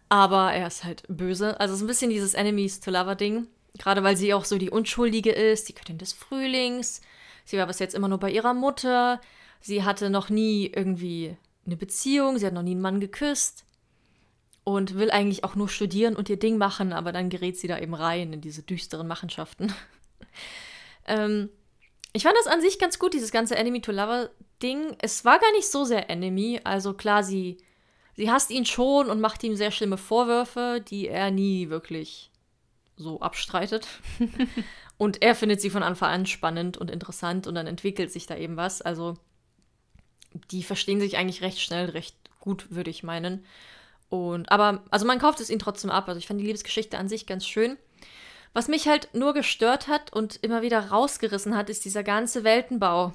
[0.10, 1.60] aber er ist halt böse.
[1.60, 3.48] Also es ist ein bisschen dieses Enemies to Lover Ding,
[3.78, 7.02] gerade weil sie auch so die Unschuldige ist, die Göttin des Frühlings.
[7.46, 9.22] Sie war bis jetzt immer nur bei ihrer Mutter.
[9.62, 13.66] Sie hatte noch nie irgendwie eine Beziehung, sie hat noch nie einen Mann geküsst
[14.64, 17.80] und will eigentlich auch nur studieren und ihr Ding machen, aber dann gerät sie da
[17.80, 19.74] eben rein in diese düsteren Machenschaften.
[21.08, 21.50] ähm,
[22.14, 24.30] ich fand das an sich ganz gut, dieses ganze Enemy to Lover
[24.62, 24.96] Ding.
[25.00, 27.58] Es war gar nicht so sehr Enemy, also klar, sie,
[28.16, 32.29] sie hasst ihn schon und macht ihm sehr schlimme Vorwürfe, die er nie wirklich
[33.00, 33.88] so abstreitet.
[34.98, 38.36] und er findet sie von Anfang an spannend und interessant und dann entwickelt sich da
[38.36, 38.82] eben was.
[38.82, 39.18] Also
[40.52, 43.46] die verstehen sich eigentlich recht schnell, recht gut, würde ich meinen.
[44.10, 46.08] Und, aber, also man kauft es ihnen trotzdem ab.
[46.08, 47.78] Also ich fand die Liebesgeschichte an sich ganz schön.
[48.54, 53.14] Was mich halt nur gestört hat und immer wieder rausgerissen hat, ist dieser ganze Weltenbau.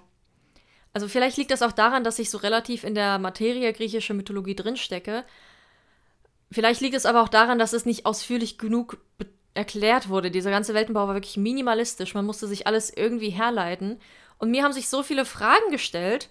[0.92, 4.54] Also vielleicht liegt das auch daran, dass ich so relativ in der Materie griechischer Mythologie
[4.54, 5.24] drinstecke.
[6.52, 8.98] Vielleicht liegt es aber auch daran, dass es nicht ausführlich genug
[9.54, 10.30] erklärt wurde.
[10.30, 12.14] Dieser ganze Weltenbau war wirklich minimalistisch.
[12.14, 14.00] Man musste sich alles irgendwie herleiten.
[14.38, 16.28] Und mir haben sich so viele Fragen gestellt,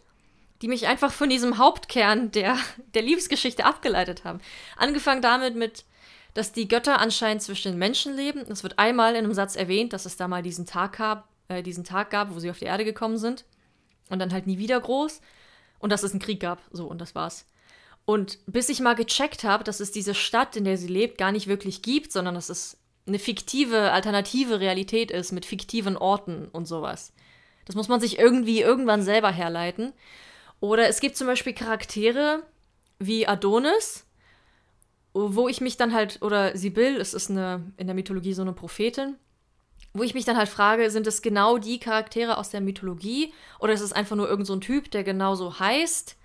[0.62, 2.58] die mich einfach von diesem Hauptkern der,
[2.94, 4.40] der Liebesgeschichte abgeleitet haben.
[4.78, 5.86] Angefangen damit mit,
[6.34, 8.40] dass die Götter anscheinend zwischen den Menschen leben.
[8.50, 11.64] Es wird einmal in einem Satz erwähnt, dass es da mal diesen Tag gab, äh,
[11.64, 13.46] diesen Tag gab, wo sie auf die Erde gekommen sind.
[14.10, 15.22] Und dann halt nie wieder groß.
[15.80, 16.62] Und dass es einen Krieg gab.
[16.72, 17.46] So, und das war's.
[18.06, 21.32] Und bis ich mal gecheckt habe, dass es diese Stadt, in der sie lebt, gar
[21.32, 26.68] nicht wirklich gibt, sondern dass es eine fiktive, alternative Realität ist mit fiktiven Orten und
[26.68, 27.14] sowas.
[27.66, 29.94] Das muss man sich irgendwie irgendwann selber herleiten.
[30.60, 32.44] Oder es gibt zum Beispiel Charaktere
[33.00, 34.06] wie Adonis,
[35.14, 38.54] wo ich mich dann halt, oder Sibyl, es ist eine, in der Mythologie so eine
[38.54, 39.18] Prophetin,
[39.94, 43.74] wo ich mich dann halt frage, sind es genau die Charaktere aus der Mythologie oder
[43.74, 46.18] ist es einfach nur irgendein so Typ, der genauso heißt?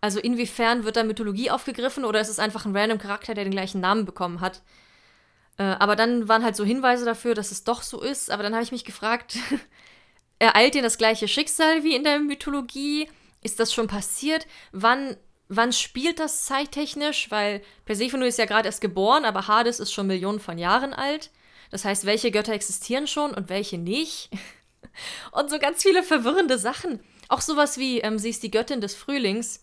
[0.00, 3.52] Also inwiefern wird da Mythologie aufgegriffen oder ist es einfach ein random Charakter, der den
[3.52, 4.62] gleichen Namen bekommen hat?
[5.58, 8.30] Äh, aber dann waren halt so Hinweise dafür, dass es doch so ist.
[8.30, 9.36] Aber dann habe ich mich gefragt,
[10.38, 13.08] ereilt ihr das gleiche Schicksal wie in der Mythologie?
[13.42, 14.46] Ist das schon passiert?
[14.72, 15.16] Wann
[15.54, 17.30] wann spielt das zeittechnisch?
[17.30, 21.30] Weil Persephone ist ja gerade erst geboren, aber Hades ist schon Millionen von Jahren alt.
[21.70, 24.30] Das heißt, welche Götter existieren schon und welche nicht?
[25.32, 27.00] und so ganz viele verwirrende Sachen.
[27.28, 29.60] Auch sowas wie, ähm, sie ist die Göttin des Frühlings,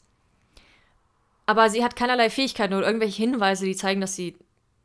[1.46, 4.38] aber sie hat keinerlei Fähigkeiten oder irgendwelche Hinweise, die zeigen, dass sie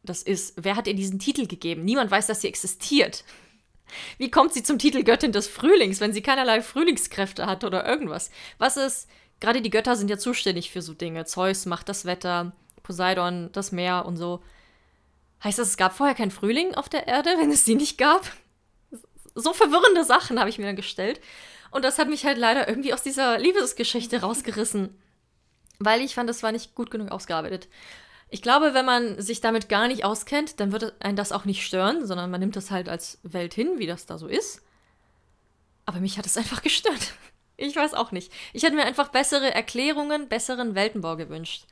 [0.04, 0.54] das ist.
[0.56, 1.84] Wer hat ihr diesen Titel gegeben?
[1.84, 3.24] Niemand weiß, dass sie existiert.
[4.18, 8.30] Wie kommt sie zum Titel Göttin des Frühlings, wenn sie keinerlei Frühlingskräfte hat oder irgendwas?
[8.58, 9.08] Was ist
[9.40, 11.24] Gerade die Götter sind ja zuständig für so Dinge.
[11.24, 12.52] Zeus macht das Wetter,
[12.82, 14.42] Poseidon das Meer und so.
[15.42, 18.30] Heißt das, es gab vorher keinen Frühling auf der Erde, wenn es sie nicht gab?
[19.34, 21.20] So verwirrende Sachen habe ich mir dann gestellt.
[21.70, 24.98] Und das hat mich halt leider irgendwie aus dieser Liebesgeschichte rausgerissen.
[25.80, 27.68] Weil ich fand, das war nicht gut genug ausgearbeitet.
[28.34, 31.64] Ich glaube, wenn man sich damit gar nicht auskennt, dann wird einen das auch nicht
[31.64, 34.60] stören, sondern man nimmt das halt als Welt hin, wie das da so ist.
[35.86, 37.14] Aber mich hat es einfach gestört.
[37.56, 38.32] Ich weiß auch nicht.
[38.52, 41.66] Ich hätte mir einfach bessere Erklärungen, besseren Weltenbau gewünscht.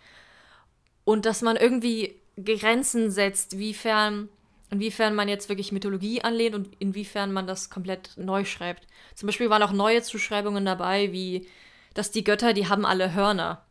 [1.02, 4.28] Und dass man irgendwie Grenzen setzt, wiefern,
[4.70, 8.86] inwiefern man jetzt wirklich Mythologie anlehnt und inwiefern man das komplett neu schreibt.
[9.16, 11.48] Zum Beispiel waren auch neue Zuschreibungen dabei, wie,
[11.94, 13.66] dass die Götter, die haben alle Hörner.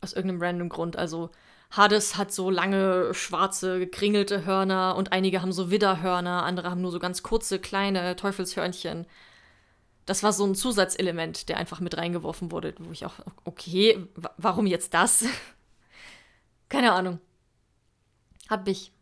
[0.00, 0.96] Aus irgendeinem random Grund.
[0.96, 1.28] Also
[1.72, 6.92] Hades hat so lange, schwarze, gekringelte Hörner und einige haben so Widderhörner, andere haben nur
[6.92, 9.06] so ganz kurze, kleine Teufelshörnchen
[10.06, 13.14] das war so ein Zusatzelement, der einfach mit reingeworfen wurde, wo ich auch,
[13.44, 14.06] okay,
[14.36, 15.24] warum jetzt das?
[16.68, 17.20] Keine Ahnung.
[18.48, 18.92] Hat mich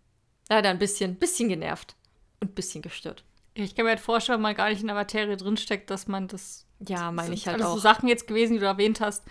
[0.49, 1.97] leider ein bisschen, bisschen genervt
[2.41, 3.25] und ein bisschen gestört.
[3.55, 6.29] Ich kann mir halt vorstellen, wenn man gar nicht in der Materie drinsteckt, dass man
[6.29, 6.66] das.
[6.87, 7.75] Ja, meine ich halt alles auch.
[7.75, 9.25] so Sachen jetzt gewesen, die du erwähnt hast,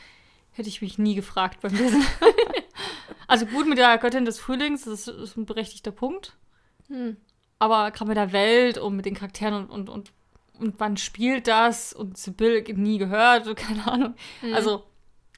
[0.52, 2.04] hätte ich mich nie gefragt beim Lesen.
[3.30, 6.34] also gut mit der Göttin des Frühlings, das ist ein berechtigter Punkt.
[6.88, 7.18] Hm.
[7.60, 10.12] Aber gerade mit der Welt und mit den Charakteren und, und, und
[10.60, 14.16] und wann spielt das und Sibyl nie gehört, keine Ahnung.
[14.42, 14.54] Mhm.
[14.54, 14.84] Also,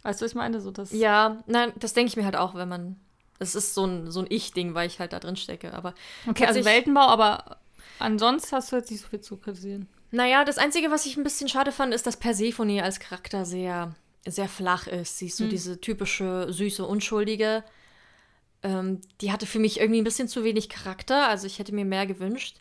[0.04, 0.60] weißt du, was ich meine?
[0.62, 3.00] So, das ja, nein, das denke ich mir halt auch, wenn man.
[3.40, 5.74] Das ist so ein, so ein Ich-Ding, weil ich halt da drin stecke.
[5.74, 5.96] Aber
[6.28, 7.58] okay, also Weltenbau, aber
[7.98, 9.88] ansonsten hast du jetzt nicht so viel zu kritisieren.
[10.12, 13.96] Naja, das Einzige, was ich ein bisschen schade fand, ist, dass Persephone als Charakter sehr,
[14.28, 15.18] sehr flach ist.
[15.18, 15.50] Sie ist so mhm.
[15.50, 17.64] diese typische, süße, unschuldige.
[18.64, 21.28] Ähm, die hatte für mich irgendwie ein bisschen zu wenig Charakter.
[21.28, 22.58] Also ich hätte mir mehr gewünscht.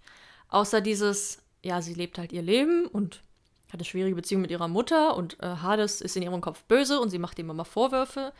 [0.49, 3.23] Außer dieses, ja, sie lebt halt ihr Leben und
[3.69, 7.01] hat eine schwierige Beziehung mit ihrer Mutter und äh, Hades ist in ihrem Kopf böse
[7.01, 8.33] und sie macht ihm immer Vorwürfe.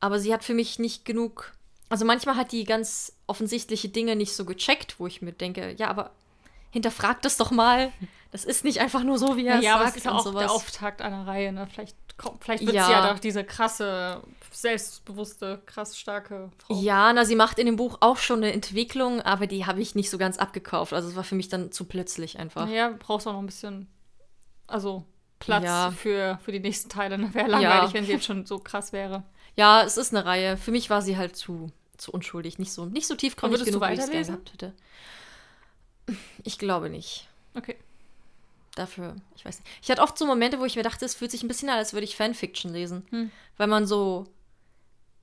[0.00, 1.52] Aber sie hat für mich nicht genug.
[1.88, 5.88] Also manchmal hat die ganz offensichtliche Dinge nicht so gecheckt, wo ich mir denke, ja,
[5.88, 6.12] aber
[6.70, 7.92] hinterfragt das doch mal.
[8.30, 9.64] Das ist nicht einfach nur so, wie er ja, sagt.
[9.64, 10.42] Ja, aber es ist ja auch sowas.
[10.42, 11.52] der Auftakt einer Reihe.
[11.52, 11.68] Ne?
[11.72, 11.96] Vielleicht,
[12.40, 12.86] vielleicht wird ja.
[12.86, 16.80] sie ja doch diese krasse, selbstbewusste, krass starke Frau.
[16.80, 19.94] Ja, na, sie macht in dem Buch auch schon eine Entwicklung, aber die habe ich
[19.94, 20.92] nicht so ganz abgekauft.
[20.92, 22.68] Also es war für mich dann zu plötzlich einfach.
[22.68, 23.88] Ja, brauchst auch noch ein bisschen,
[24.66, 25.04] also
[25.38, 25.90] Platz ja.
[25.90, 27.18] für, für die nächsten Teile.
[27.18, 27.34] Ne?
[27.34, 27.94] Wäre langweilig, ja.
[27.94, 29.24] wenn sie jetzt schon so krass wäre.
[29.56, 30.56] Ja, es ist eine Reihe.
[30.56, 33.92] Für mich war sie halt zu, zu unschuldig, nicht so, nicht so tiefgründig genug, wie
[33.92, 34.72] ich es gerne gehabt hätte.
[36.42, 37.28] Ich glaube nicht.
[37.54, 37.76] Okay.
[38.74, 39.70] Dafür, ich weiß nicht.
[39.82, 41.78] Ich hatte oft so Momente, wo ich mir dachte, es fühlt sich ein bisschen an,
[41.78, 43.06] als würde ich Fanfiction lesen.
[43.10, 43.30] Hm.
[43.56, 44.24] Weil man so,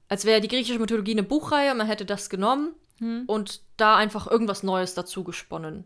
[0.08, 3.26] als wäre die griechische Mythologie eine Buchreihe, man hätte das genommen hm.
[3.28, 5.84] und da einfach irgendwas Neues dazu gesponnen.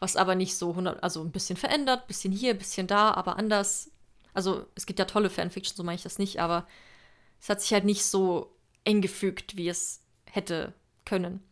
[0.00, 3.12] Was aber nicht so 100, also ein bisschen verändert, ein bisschen hier, ein bisschen da,
[3.12, 3.90] aber anders.
[4.34, 6.66] Also es gibt ja tolle Fanfiction, so meine ich das nicht, aber
[7.40, 8.54] es hat sich halt nicht so
[8.84, 11.42] eng gefügt, wie es hätte können.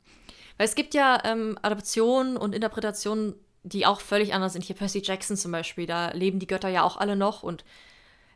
[0.58, 3.34] Weil es gibt ja ähm, Adaptionen und Interpretationen,
[3.66, 4.64] die auch völlig anders sind.
[4.64, 7.64] Hier Percy Jackson zum Beispiel, da leben die Götter ja auch alle noch und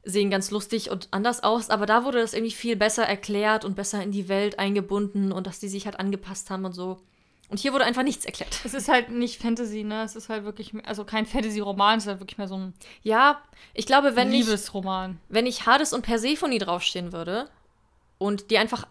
[0.03, 3.76] sehen ganz lustig und anders aus, aber da wurde das irgendwie viel besser erklärt und
[3.76, 6.99] besser in die Welt eingebunden und dass die sich halt angepasst haben und so.
[7.49, 8.61] Und hier wurde einfach nichts erklärt.
[8.64, 10.03] Es ist halt nicht Fantasy, ne?
[10.05, 13.43] Es ist halt wirklich, also kein Fantasy-Roman, es ist halt wirklich mehr so ein Ja,
[13.74, 15.18] ich glaube, wenn ich, Liebesroman.
[15.28, 17.51] wenn ich Hades und Persephone draufstehen würde
[18.18, 18.87] und die einfach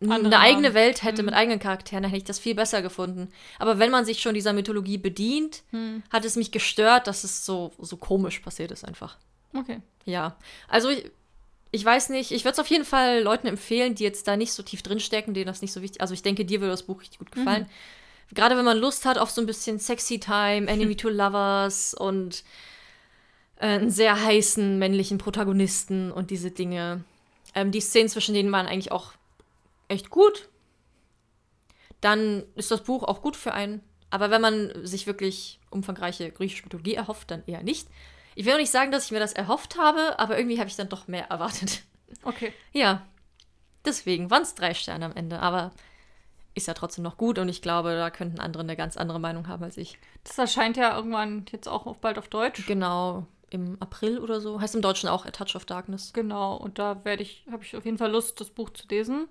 [0.00, 0.74] eine eigene.
[0.74, 1.26] Welt hätte Mhm.
[1.26, 3.28] mit eigenen Charakteren, dann hätte ich das viel besser gefunden.
[3.58, 6.02] Aber wenn man sich schon dieser Mythologie bedient, Hm.
[6.10, 9.16] hat es mich gestört, dass es so, so komisch passiert ist einfach.
[9.54, 9.80] Okay.
[10.04, 10.36] Ja,
[10.68, 11.10] also ich,
[11.72, 14.52] ich weiß nicht, ich würde es auf jeden Fall Leuten empfehlen, die jetzt da nicht
[14.52, 17.00] so tief drinstecken, denen das nicht so wichtig Also ich denke, dir würde das Buch
[17.00, 17.66] richtig gut gefallen.
[18.32, 22.44] Gerade wenn man Lust hat auf so ein bisschen Sexy Time, Enemy to Lovers und
[23.56, 27.04] äh, einen sehr heißen männlichen Protagonisten und diese Dinge.
[27.54, 29.12] Ähm, die Szenen zwischen denen waren eigentlich auch
[29.88, 30.48] echt gut.
[32.00, 33.82] Dann ist das Buch auch gut für einen.
[34.10, 37.88] Aber wenn man sich wirklich umfangreiche griechische Mythologie erhofft, dann eher nicht.
[38.34, 40.76] Ich will auch nicht sagen, dass ich mir das erhofft habe, aber irgendwie habe ich
[40.76, 41.82] dann doch mehr erwartet.
[42.22, 42.52] Okay.
[42.72, 43.06] Ja,
[43.84, 45.72] deswegen waren es drei Sterne am Ende, aber
[46.54, 49.48] ist ja trotzdem noch gut und ich glaube, da könnten andere eine ganz andere Meinung
[49.48, 49.98] haben als ich.
[50.24, 52.66] Das erscheint ja irgendwann jetzt auch bald auf Deutsch.
[52.66, 54.60] Genau, im April oder so.
[54.60, 56.12] Heißt im Deutschen auch A Touch of Darkness.
[56.12, 59.28] Genau, und da werde ich, habe ich auf jeden Fall Lust, das Buch zu lesen.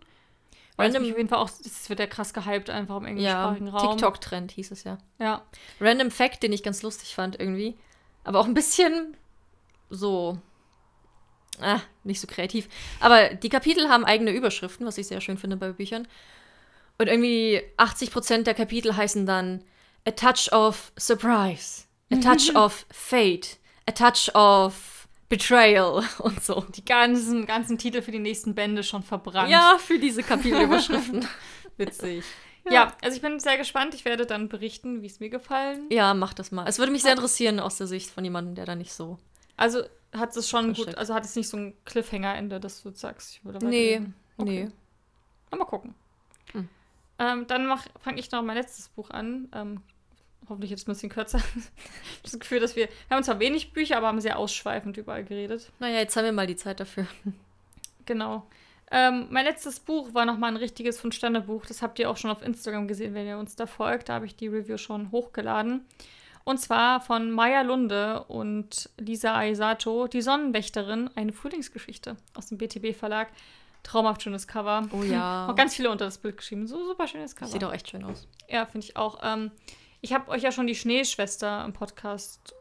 [0.77, 3.91] Random- auf jeden Fall auch, es wird ja krass gehypt einfach im Ja, englischsprachigen Raum.
[3.97, 4.97] TikTok-Trend hieß es ja.
[5.19, 5.41] Ja.
[5.81, 7.77] Random Fact, den ich ganz lustig fand irgendwie.
[8.23, 9.15] Aber auch ein bisschen
[9.89, 10.37] so.
[11.59, 12.67] Ah, nicht so kreativ.
[12.99, 16.07] Aber die Kapitel haben eigene Überschriften, was ich sehr schön finde bei Büchern.
[16.99, 19.63] Und irgendwie 80% der Kapitel heißen dann
[20.07, 23.57] A Touch of Surprise, A Touch of Fate,
[23.87, 24.96] A Touch of
[25.29, 26.61] Betrayal und so.
[26.75, 29.49] Die ganzen, ganzen Titel für die nächsten Bände schon verbrannt.
[29.49, 31.27] Ja, für diese Kapitelüberschriften.
[31.77, 32.23] witzig.
[32.69, 32.93] Ja.
[33.01, 33.93] also ich bin sehr gespannt.
[33.93, 35.87] Ich werde dann berichten, wie es mir gefallen.
[35.89, 36.67] ja, mach das mal.
[36.67, 39.17] Es würde mich sehr interessieren aus der Sicht von jemandem, der da nicht so.
[39.55, 40.89] Also hat es schon Versteckt.
[40.89, 44.13] gut, also hat es nicht so ein Cliffhanger-Ende, dass du sagst, ich würde Nee, weiterlesen.
[44.37, 44.63] Okay.
[44.65, 44.71] nee.
[45.51, 45.95] Na, mal gucken.
[46.51, 46.69] Hm.
[47.19, 49.49] Ähm, dann fange ich noch mein letztes Buch an.
[49.53, 49.81] Ähm,
[50.49, 51.37] hoffentlich jetzt ein bisschen kürzer.
[51.55, 54.97] ich habe das Gefühl, dass wir, wir haben zwar wenig Bücher, aber haben sehr ausschweifend
[54.97, 55.71] überall geredet.
[55.79, 57.07] Naja, jetzt haben wir mal die Zeit dafür.
[58.05, 58.47] Genau.
[58.89, 61.65] Ähm, mein letztes Buch war nochmal ein richtiges Fünf-Sterne-Buch.
[61.65, 64.09] Das habt ihr auch schon auf Instagram gesehen, wenn ihr uns da folgt.
[64.09, 65.85] Da habe ich die Review schon hochgeladen.
[66.45, 73.27] Und zwar von Maya Lunde und Lisa Aisato, Die Sonnenwächterin, eine Frühlingsgeschichte aus dem BTB-Verlag.
[73.83, 74.87] Traumhaft schönes Cover.
[74.93, 75.47] Oh ja.
[75.51, 76.65] Auch ganz viele unter das Bild geschrieben.
[76.67, 77.51] So super schönes Cover.
[77.51, 78.27] Sieht auch echt schön aus.
[78.49, 79.19] Ja, finde ich auch.
[79.23, 79.51] Ähm,
[80.01, 82.53] ich habe euch ja schon die Schneeschwester im Podcast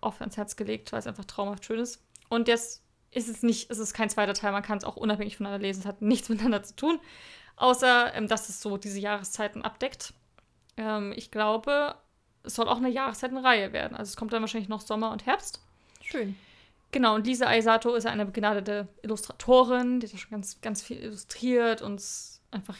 [0.00, 2.02] auf ans Herz gelegt, weil es einfach traumhaft schön ist.
[2.28, 5.36] Und jetzt ist es nicht, es ist kein zweiter Teil, man kann es auch unabhängig
[5.36, 7.00] voneinander lesen, es hat nichts miteinander zu tun,
[7.56, 10.14] außer ähm, dass es so diese Jahreszeiten abdeckt.
[10.76, 11.96] Ähm, ich glaube,
[12.42, 13.96] es soll auch eine Jahreszeitenreihe werden.
[13.96, 15.60] Also es kommt dann wahrscheinlich noch Sommer und Herbst.
[16.00, 16.36] Schön.
[16.92, 20.98] Genau, und Lisa Aisato ist eine begnadete Illustratorin, die hat ja schon ganz, ganz viel
[20.98, 22.76] illustriert und es einfach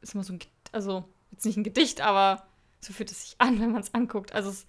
[0.00, 0.40] ist immer so ein,
[0.72, 2.46] also jetzt nicht ein Gedicht, aber
[2.84, 4.32] so fühlt es sich an, wenn man es anguckt.
[4.32, 4.68] Also es ist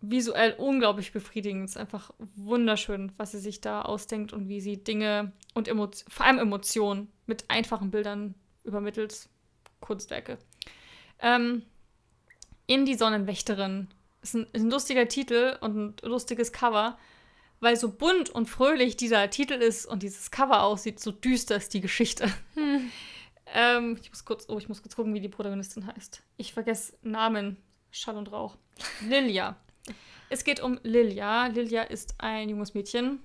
[0.00, 1.64] visuell unglaublich befriedigend.
[1.64, 6.06] Es ist einfach wunderschön, was sie sich da ausdenkt und wie sie Dinge und Emotio
[6.08, 8.34] vor allem Emotionen mit einfachen Bildern
[8.64, 9.28] übermittelt.
[9.80, 10.38] Kunstwerke.
[11.20, 11.62] Ähm,
[12.66, 13.88] in die Sonnenwächterin
[14.22, 16.98] ist ein, ist ein lustiger Titel und ein lustiges Cover,
[17.60, 21.74] weil so bunt und fröhlich dieser Titel ist und dieses Cover aussieht, so düster ist
[21.74, 22.32] die Geschichte.
[23.54, 26.22] Ähm, ich muss kurz, oh, ich muss kurz gucken, wie die Protagonistin heißt.
[26.36, 27.56] Ich vergesse Namen.
[27.90, 28.56] Schall und Rauch.
[29.08, 29.56] Lilia.
[30.28, 31.46] Es geht um Lilia.
[31.46, 33.20] Lilia ist ein junges Mädchen,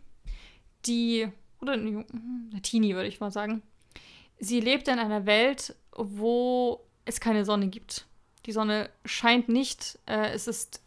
[0.86, 1.28] die,
[1.62, 2.06] oder eine,
[2.52, 3.62] eine Teenie, würde ich mal sagen.
[4.40, 8.06] Sie lebt in einer Welt, wo es keine Sonne gibt.
[8.46, 10.00] Die Sonne scheint nicht.
[10.06, 10.82] Äh, es ist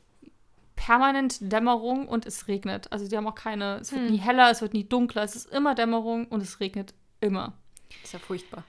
[0.74, 2.90] permanent Dämmerung und es regnet.
[2.92, 4.10] Also die haben auch keine, es wird Hm.
[4.10, 5.22] nie heller, es wird nie dunkler.
[5.22, 7.54] Es ist immer Dämmerung und es regnet immer.
[8.02, 8.64] Ist ja furchtbar.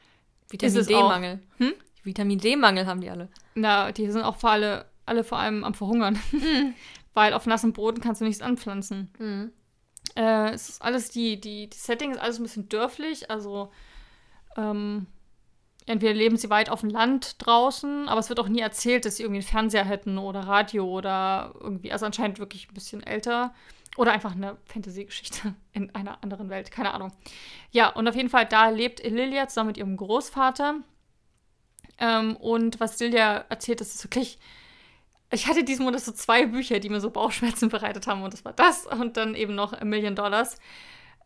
[0.50, 1.40] Vitamin D-Mangel.
[1.58, 1.74] Hm?
[2.04, 3.30] Vitamin D-Mangel haben die alle.
[3.56, 6.20] Na, die sind auch vor alle, alle vor allem am Verhungern.
[7.14, 9.12] Weil auf nassem Boden kannst du nichts anpflanzen.
[9.18, 9.52] Mhm.
[10.16, 13.30] Äh, es ist alles, die, die, die Setting ist alles ein bisschen dörflich.
[13.30, 13.72] Also,
[14.56, 15.08] ähm,
[15.86, 19.18] entweder leben sie weit auf dem Land draußen, aber es wird auch nie erzählt, dass
[19.18, 23.54] sie irgendwie einen Fernseher hätten oder Radio oder irgendwie, also anscheinend wirklich ein bisschen älter.
[23.98, 27.12] Oder einfach eine Fantasy-Geschichte in einer anderen Welt, keine Ahnung.
[27.72, 30.76] Ja, und auf jeden Fall, da lebt Lilia zusammen mit ihrem Großvater.
[32.00, 34.40] Ähm, und was Lilia erzählt, das ist wirklich
[35.32, 38.46] ich hatte diesen Monat so zwei Bücher, die mir so Bauchschmerzen bereitet haben und das
[38.46, 40.58] war das und dann eben noch A Million Dollars.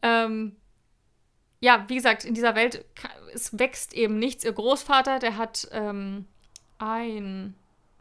[0.01, 0.55] Ähm,
[1.59, 2.83] ja, wie gesagt, in dieser Welt,
[3.33, 4.43] es wächst eben nichts.
[4.43, 6.25] Ihr Großvater, der hat ähm,
[6.79, 7.53] ein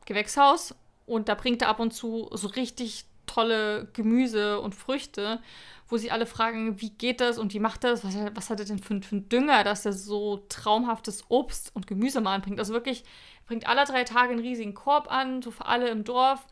[0.07, 5.41] Gewächshaus und da bringt er ab und zu so richtig tolle Gemüse und Früchte,
[5.89, 8.05] wo sie alle fragen, wie geht das und wie macht das?
[8.05, 11.87] Was, was hat er denn für, für einen Dünger, dass er so traumhaftes Obst und
[11.87, 12.59] Gemüse mal anbringt?
[12.59, 13.05] Also wirklich,
[13.47, 16.47] bringt alle drei Tage einen riesigen Korb an, so für alle im Dorf,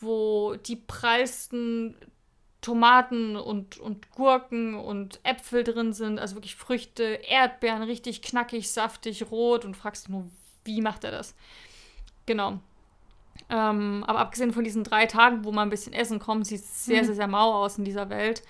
[0.00, 1.96] wo die prallsten
[2.60, 9.30] Tomaten und, und Gurken und Äpfel drin sind, also wirklich Früchte, Erdbeeren, richtig knackig, saftig,
[9.30, 10.30] rot und fragst dich nur,
[10.64, 11.34] wie macht er das?
[12.26, 12.60] Genau.
[13.48, 16.84] Ähm, aber abgesehen von diesen drei Tagen, wo man ein bisschen essen kommt, sieht es
[16.84, 17.06] sehr, mhm.
[17.06, 18.42] sehr, sehr mau aus in dieser Welt.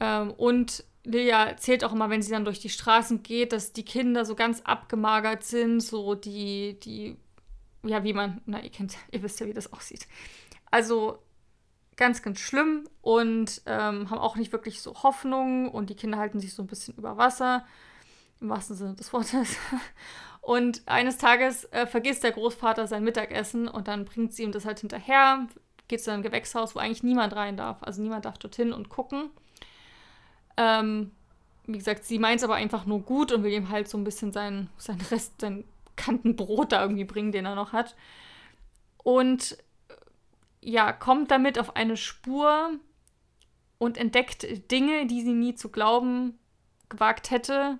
[0.00, 3.84] Ähm, und Lea erzählt auch immer, wenn sie dann durch die Straßen geht, dass die
[3.84, 7.16] Kinder so ganz abgemagert sind, so die, die,
[7.84, 10.06] ja, wie man, na, ihr kennt, ihr wisst ja, wie das aussieht.
[10.70, 11.22] Also
[11.96, 16.40] ganz, ganz schlimm und ähm, haben auch nicht wirklich so Hoffnung und die Kinder halten
[16.40, 17.66] sich so ein bisschen über Wasser,
[18.40, 19.56] im wahrsten Sinne des Wortes.
[20.48, 24.64] Und eines Tages äh, vergisst der Großvater sein Mittagessen und dann bringt sie ihm das
[24.64, 25.46] halt hinterher,
[25.88, 27.82] geht zu einem Gewächshaus, wo eigentlich niemand rein darf.
[27.82, 29.28] Also niemand darf dorthin und gucken.
[30.56, 31.10] Ähm,
[31.66, 34.04] wie gesagt, sie meint es aber einfach nur gut und will ihm halt so ein
[34.04, 35.64] bisschen seinen, seinen Rest, sein
[35.96, 37.94] Kantenbrot da irgendwie bringen, den er noch hat.
[39.04, 39.58] Und
[40.62, 42.70] ja, kommt damit auf eine Spur
[43.76, 46.38] und entdeckt Dinge, die sie nie zu glauben
[46.88, 47.78] gewagt hätte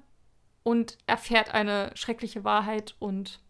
[0.69, 3.41] und erfährt eine schreckliche Wahrheit und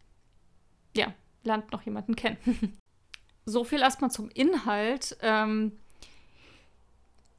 [0.96, 1.12] ja,
[1.42, 2.38] lernt noch jemanden kennen.
[3.44, 5.16] so viel erstmal zum Inhalt.
[5.20, 5.76] Ähm,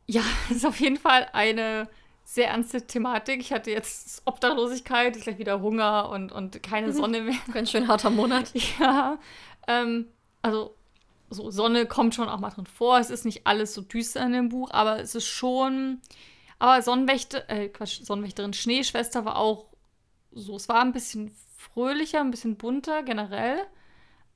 [0.05, 1.88] ja, ist auf jeden Fall eine
[2.25, 3.39] sehr ernste Thematik.
[3.39, 7.39] Ich hatte jetzt Obdachlosigkeit, ist gleich wieder Hunger und, und keine Sonne mehr.
[7.53, 8.51] Ganz schön harter Monat.
[8.82, 9.17] Ja.
[9.65, 10.07] Ähm,
[10.41, 10.75] also
[11.30, 12.99] so Sonne kommt schon auch mal drin vor.
[12.99, 16.01] Es ist nicht alles so düster in dem Buch, aber es ist schon.
[16.61, 19.68] Aber Sonnenwächter, äh, Quatsch, Sonnenwächterin Schneeschwester war auch
[20.32, 20.55] so.
[20.55, 23.65] Es war ein bisschen fröhlicher, ein bisschen bunter generell.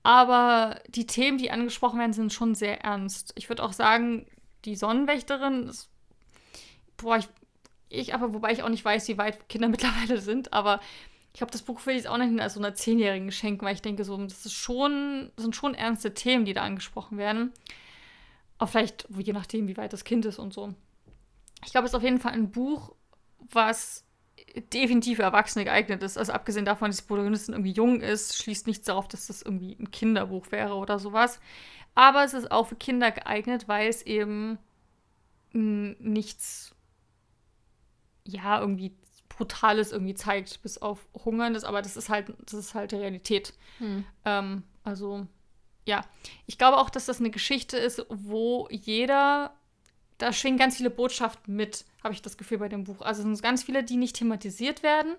[0.04, 3.32] Aber die Themen, die angesprochen werden, sind schon sehr ernst.
[3.36, 4.28] Ich würde auch sagen,
[4.66, 5.90] die Sonnenwächterin ist.
[6.98, 7.30] Boah, ich,
[7.90, 10.80] ich, aber wobei ich auch nicht weiß, wie weit Kinder mittlerweile sind, aber
[11.34, 13.82] ich glaube, das Buch will ich auch nicht als so einer Zehnjährigen schenken, weil ich
[13.82, 17.52] denke, so, das ist schon, das sind schon ernste Themen, die da angesprochen werden.
[18.60, 20.76] Auch vielleicht, je nachdem, wie weit das Kind ist und so.
[21.66, 22.94] Ich glaube, es ist auf jeden Fall ein Buch,
[23.40, 24.06] was
[24.74, 26.18] definitiv für Erwachsene geeignet ist.
[26.18, 29.76] Also abgesehen davon, dass die Protagonistin irgendwie jung ist, schließt nichts darauf, dass das irgendwie
[29.80, 31.40] ein Kinderbuch wäre oder sowas.
[31.96, 34.58] Aber es ist auch für Kinder geeignet, weil es eben
[35.54, 36.76] nichts,
[38.26, 38.96] ja, irgendwie
[39.30, 43.54] Brutales irgendwie zeigt, bis auf Hungerndes, aber das ist halt, das ist halt die Realität.
[43.80, 44.06] Hm.
[44.26, 45.28] Ähm, also,
[45.86, 46.02] ja.
[46.46, 49.54] Ich glaube auch, dass das eine Geschichte ist, wo jeder,
[50.24, 53.02] da schwingen ganz viele Botschaften mit, habe ich das Gefühl bei dem Buch.
[53.02, 55.16] Also es sind ganz viele, die nicht thematisiert werden.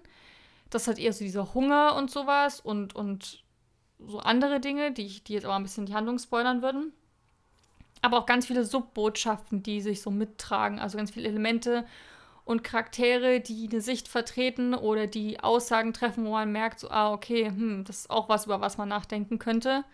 [0.70, 3.44] Das hat eher so dieser Hunger und sowas und, und
[3.98, 6.92] so andere Dinge, die, die jetzt aber ein bisschen die Handlung spoilern würden.
[8.00, 10.78] Aber auch ganz viele Subbotschaften, die sich so mittragen.
[10.78, 11.84] Also ganz viele Elemente
[12.46, 17.12] und Charaktere, die eine Sicht vertreten oder die Aussagen treffen, wo man merkt, so, ah,
[17.12, 19.84] okay, hm, das ist auch was, über was man nachdenken könnte.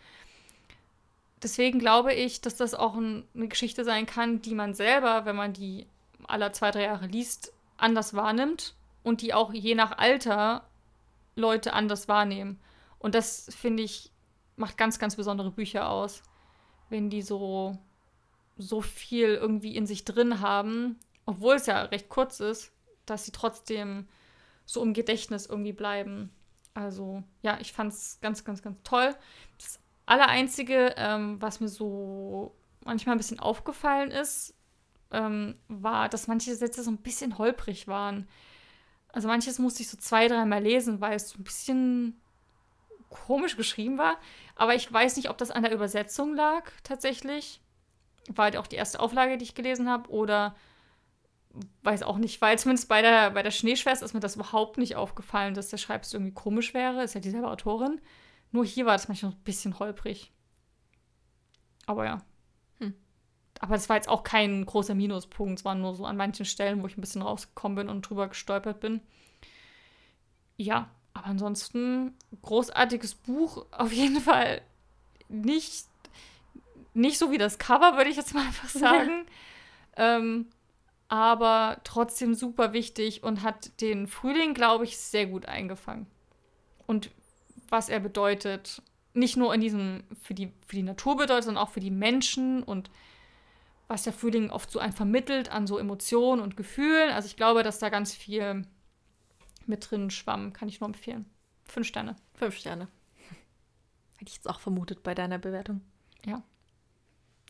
[1.42, 5.36] Deswegen glaube ich, dass das auch ein, eine Geschichte sein kann, die man selber, wenn
[5.36, 5.86] man die
[6.26, 10.68] aller zwei, drei Jahre liest, anders wahrnimmt und die auch je nach Alter
[11.36, 12.60] Leute anders wahrnehmen.
[12.98, 14.10] Und das, finde ich,
[14.56, 16.22] macht ganz, ganz besondere Bücher aus,
[16.90, 17.78] wenn die so,
[18.58, 20.98] so viel irgendwie in sich drin haben
[21.30, 22.72] obwohl es ja recht kurz ist,
[23.06, 24.08] dass sie trotzdem
[24.66, 26.30] so im Gedächtnis irgendwie bleiben.
[26.74, 29.14] Also ja, ich fand es ganz, ganz, ganz toll.
[29.58, 29.78] Das
[30.10, 32.54] Allereinzige, ähm, was mir so
[32.84, 34.54] manchmal ein bisschen aufgefallen ist,
[35.12, 38.28] ähm, war, dass manche Sätze so ein bisschen holprig waren.
[39.12, 42.20] Also manches musste ich so zwei, dreimal lesen, weil es so ein bisschen
[43.08, 44.16] komisch geschrieben war.
[44.56, 47.60] Aber ich weiß nicht, ob das an der Übersetzung lag tatsächlich.
[48.28, 50.56] War halt auch die erste Auflage, die ich gelesen habe, oder
[51.82, 54.96] weiß auch nicht, weil zumindest bei der, bei der Schneeschwester ist mir das überhaupt nicht
[54.96, 57.02] aufgefallen, dass der Schreibstil irgendwie komisch wäre.
[57.04, 58.00] Ist ja dieselbe Autorin.
[58.52, 60.32] Nur hier war das manchmal ein bisschen holprig.
[61.86, 62.22] Aber ja.
[62.78, 62.94] Hm.
[63.60, 65.60] Aber es war jetzt auch kein großer Minuspunkt.
[65.60, 68.28] Es waren nur so an manchen Stellen, wo ich ein bisschen rausgekommen bin und drüber
[68.28, 69.00] gestolpert bin.
[70.56, 73.66] Ja, aber ansonsten großartiges Buch.
[73.70, 74.62] Auf jeden Fall
[75.28, 75.86] nicht,
[76.94, 79.26] nicht so wie das Cover, würde ich jetzt mal einfach sagen.
[79.96, 80.46] Ähm,
[81.08, 86.06] aber trotzdem super wichtig und hat den Frühling, glaube ich, sehr gut eingefangen.
[86.86, 87.10] Und
[87.70, 91.70] was er bedeutet nicht nur in diesem, für die, für die Natur bedeutet, sondern auch
[91.70, 92.90] für die Menschen und
[93.88, 97.10] was der Frühling oft so ein vermittelt an so Emotionen und Gefühlen.
[97.10, 98.64] Also ich glaube, dass da ganz viel
[99.66, 100.52] mit drin schwamm.
[100.52, 101.26] Kann ich nur empfehlen.
[101.66, 102.14] Fünf Sterne.
[102.34, 102.86] Fünf Sterne.
[104.16, 105.80] Hätte ich jetzt auch vermutet bei deiner Bewertung.
[106.24, 106.42] Ja.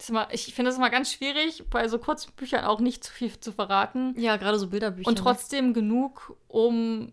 [0.09, 3.53] Immer, ich finde es immer ganz schwierig, bei so Kurzbüchern auch nicht zu viel zu
[3.53, 4.15] verraten.
[4.19, 5.07] Ja, gerade so Bilderbücher.
[5.07, 7.13] Und trotzdem genug, um,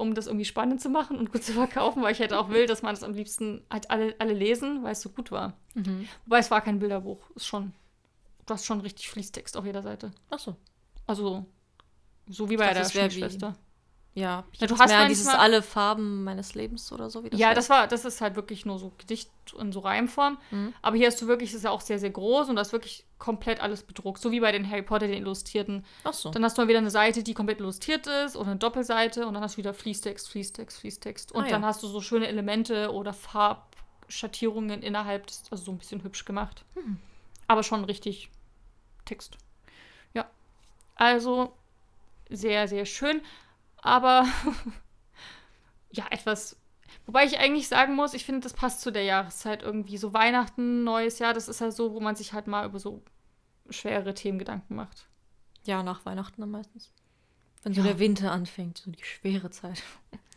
[0.00, 2.66] um das irgendwie spannend zu machen und gut zu verkaufen, weil ich hätte auch will,
[2.66, 5.54] dass man das am liebsten halt alle, alle lesen, weil es so gut war.
[5.74, 6.08] Mhm.
[6.24, 7.20] Wobei es war kein Bilderbuch.
[7.36, 7.72] Ist schon.
[8.46, 10.10] Du hast schon richtig Fließtext auf jeder Seite.
[10.30, 10.56] Ach so.
[11.06, 11.46] Also,
[12.28, 13.56] so wie bei dachte, der das wär wie- Schwester.
[14.14, 17.22] Ja, Ja, du hast mehr dieses alle Farben meines Lebens oder so.
[17.22, 17.56] Wie ja, heißt.
[17.56, 20.36] das war, das ist halt wirklich nur so Gedicht in so Reimform.
[20.50, 20.74] Mhm.
[20.82, 22.72] Aber hier hast du wirklich, das ist ja auch sehr, sehr groß und da ist
[22.72, 24.20] wirklich komplett alles bedruckt.
[24.20, 25.84] So wie bei den Harry Potter, den Illustrierten.
[26.02, 26.30] Ach so.
[26.30, 29.34] Dann hast du mal wieder eine Seite, die komplett illustriert ist oder eine Doppelseite und
[29.34, 31.32] dann hast du wieder Fließtext, Fließtext, Fließtext.
[31.32, 31.50] Und Ah, ja.
[31.52, 36.24] dann hast du so schöne Elemente oder Farbschattierungen innerhalb des, also so ein bisschen hübsch
[36.24, 36.64] gemacht.
[36.74, 36.98] Mhm.
[37.46, 38.30] Aber schon richtig
[39.04, 39.36] Text.
[40.14, 40.28] Ja.
[40.96, 41.52] Also
[42.28, 43.22] sehr, sehr schön.
[43.82, 44.26] Aber
[45.92, 46.56] ja, etwas.
[47.06, 49.96] Wobei ich eigentlich sagen muss, ich finde, das passt zu der Jahreszeit irgendwie.
[49.96, 53.02] So Weihnachten, neues Jahr, das ist ja so, wo man sich halt mal über so
[53.70, 55.06] schwere Themen Gedanken macht.
[55.64, 56.90] ja, nach Weihnachten dann meistens.
[57.62, 57.88] Wenn so Ja.
[57.88, 59.82] der Winter anfängt, so die schwere Zeit.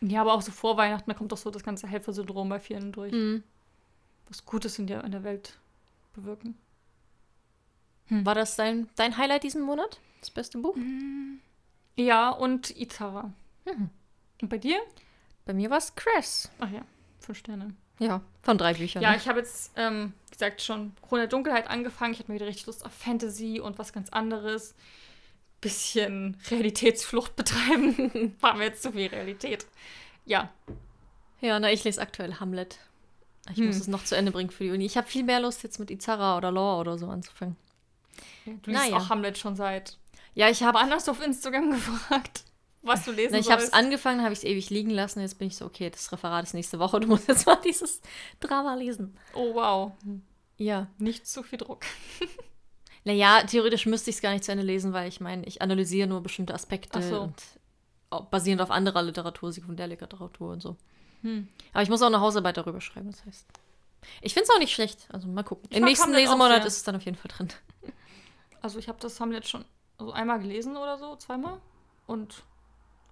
[0.05, 2.91] Ja, aber auch so vor Weihnachten, da kommt doch so das ganze Helfersyndrom bei vielen
[2.91, 3.13] durch.
[3.13, 3.41] Mhm.
[4.27, 5.57] Was Gutes in der, in der Welt
[6.13, 6.57] bewirken.
[8.09, 10.01] War das dein, dein Highlight diesen Monat?
[10.19, 10.75] Das beste Buch?
[11.95, 13.31] Ja, und Itara.
[13.65, 13.89] Mhm.
[14.41, 14.79] Und bei dir?
[15.45, 16.49] Bei mir war es Cress.
[16.59, 16.81] Ach ja,
[17.19, 17.73] fünf Sterne.
[17.99, 19.03] Ja, von drei Büchern.
[19.03, 22.13] Ja, ich habe jetzt, ähm, wie gesagt, schon Krone der Dunkelheit angefangen.
[22.13, 24.73] Ich hatte mir wieder richtig Lust auf Fantasy und was ganz anderes.
[25.61, 28.35] Bisschen Realitätsflucht betreiben.
[28.41, 29.65] War mir jetzt zu viel Realität.
[30.25, 30.49] Ja.
[31.39, 32.79] ja, na, ich lese aktuell Hamlet.
[33.51, 33.67] Ich Hm.
[33.67, 34.85] muss es noch zu Ende bringen für die Uni.
[34.85, 37.55] Ich habe viel mehr Lust, jetzt mit Izara oder Law oder so anzufangen.
[38.45, 38.97] Du liest Naja.
[38.97, 39.97] auch Hamlet schon seit.
[40.35, 42.43] Ja, ich habe du auf Instagram gefragt,
[42.81, 45.21] was du lesen Na, ich habe es angefangen, habe ich es ewig liegen lassen.
[45.21, 46.99] Jetzt bin ich so, okay, das Referat ist nächste Woche.
[46.99, 48.01] Du musst jetzt mal dieses
[48.39, 49.17] Drama lesen.
[49.33, 49.91] Oh, wow.
[50.57, 50.87] Ja.
[50.97, 51.85] Nicht zu viel Druck.
[53.05, 56.07] Naja, theoretisch müsste ich es gar nicht zu Ende lesen, weil ich meine, ich analysiere
[56.07, 57.23] nur bestimmte Aspekte so.
[57.23, 57.35] und
[58.09, 60.77] auch basierend auf anderer Literatur, Sekundärliteratur und so.
[61.21, 61.49] Hm.
[61.73, 63.45] Aber ich muss auch eine Hausarbeit darüber schreiben, das heißt.
[64.21, 65.07] Ich finde es auch nicht schlecht.
[65.09, 65.67] Also mal gucken.
[65.69, 67.49] Ich Im nächsten Hamlet auch Lesemonat ist es dann auf jeden Fall drin.
[68.61, 69.65] Also ich habe das Hamlet schon
[69.97, 71.59] also einmal gelesen oder so, zweimal.
[72.07, 72.43] Und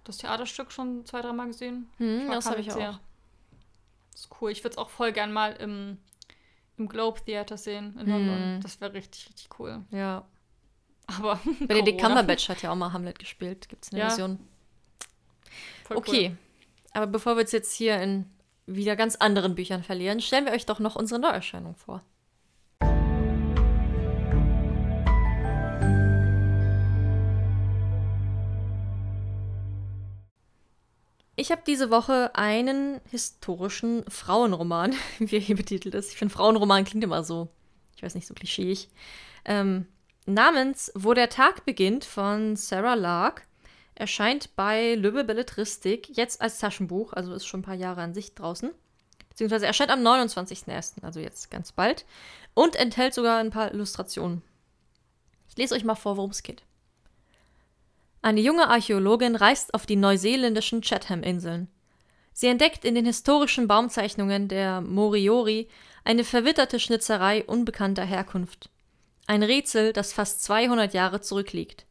[0.04, 1.90] das Theaterstück schon zwei, dreimal gesehen.
[1.98, 2.90] Hm, das habe ich sehr.
[2.90, 2.98] auch.
[4.12, 4.50] Das ist cool.
[4.50, 5.98] Ich würde es auch voll gern mal im,
[6.76, 8.08] im Globe Theater sehen in Hm.
[8.10, 8.60] London.
[8.62, 9.82] Das wäre richtig, richtig cool.
[9.90, 10.24] Ja.
[11.06, 12.00] Aber Benedict.
[12.00, 13.68] Cumberbatch hat ja auch mal Hamlet gespielt.
[13.68, 14.08] Gibt es eine Ja.
[14.08, 14.38] Version.
[15.84, 16.36] Voll Okay.
[16.92, 18.26] Aber bevor wir uns jetzt hier in
[18.66, 22.02] wieder ganz anderen Büchern verlieren, stellen wir euch doch noch unsere Neuerscheinung vor.
[31.42, 36.12] Ich habe diese Woche einen historischen Frauenroman, wie er hier betitelt ist.
[36.12, 37.48] Ich finde, Frauenroman klingt immer so,
[37.96, 38.86] ich weiß nicht, so klischeeig.
[39.44, 39.86] Ähm,
[40.24, 43.44] namens Wo der Tag beginnt von Sarah Lark
[43.96, 48.36] erscheint bei Lübbe Belletristik jetzt als Taschenbuch, also ist schon ein paar Jahre an sich
[48.36, 48.70] draußen.
[49.28, 52.06] Beziehungsweise erscheint am 29.01., also jetzt ganz bald.
[52.54, 54.42] Und enthält sogar ein paar Illustrationen.
[55.48, 56.62] Ich lese euch mal vor, worum es geht.
[58.22, 61.66] Eine junge Archäologin reist auf die neuseeländischen Chatham-Inseln.
[62.32, 65.68] Sie entdeckt in den historischen Baumzeichnungen der Moriori
[66.04, 68.70] eine verwitterte Schnitzerei unbekannter Herkunft.
[69.26, 71.84] Ein Rätsel, das fast 200 Jahre zurückliegt.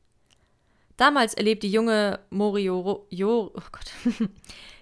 [0.95, 3.61] Damals erlebt die junge Morioro, jo, oh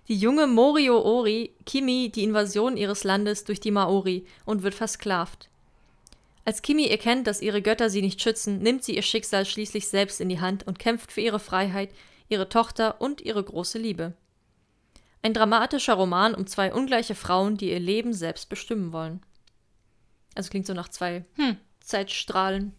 [0.07, 5.49] die junge Moriori Kimi die Invasion ihres Landes durch die Maori und wird versklavt.
[6.49, 10.19] Als Kimi erkennt, dass ihre Götter sie nicht schützen, nimmt sie ihr Schicksal schließlich selbst
[10.19, 11.91] in die Hand und kämpft für ihre Freiheit,
[12.27, 14.13] ihre Tochter und ihre große Liebe.
[15.21, 19.23] Ein dramatischer Roman um zwei ungleiche Frauen, die ihr Leben selbst bestimmen wollen.
[20.33, 21.57] Also klingt so nach zwei Hm.
[21.81, 22.73] Zeitstrahlen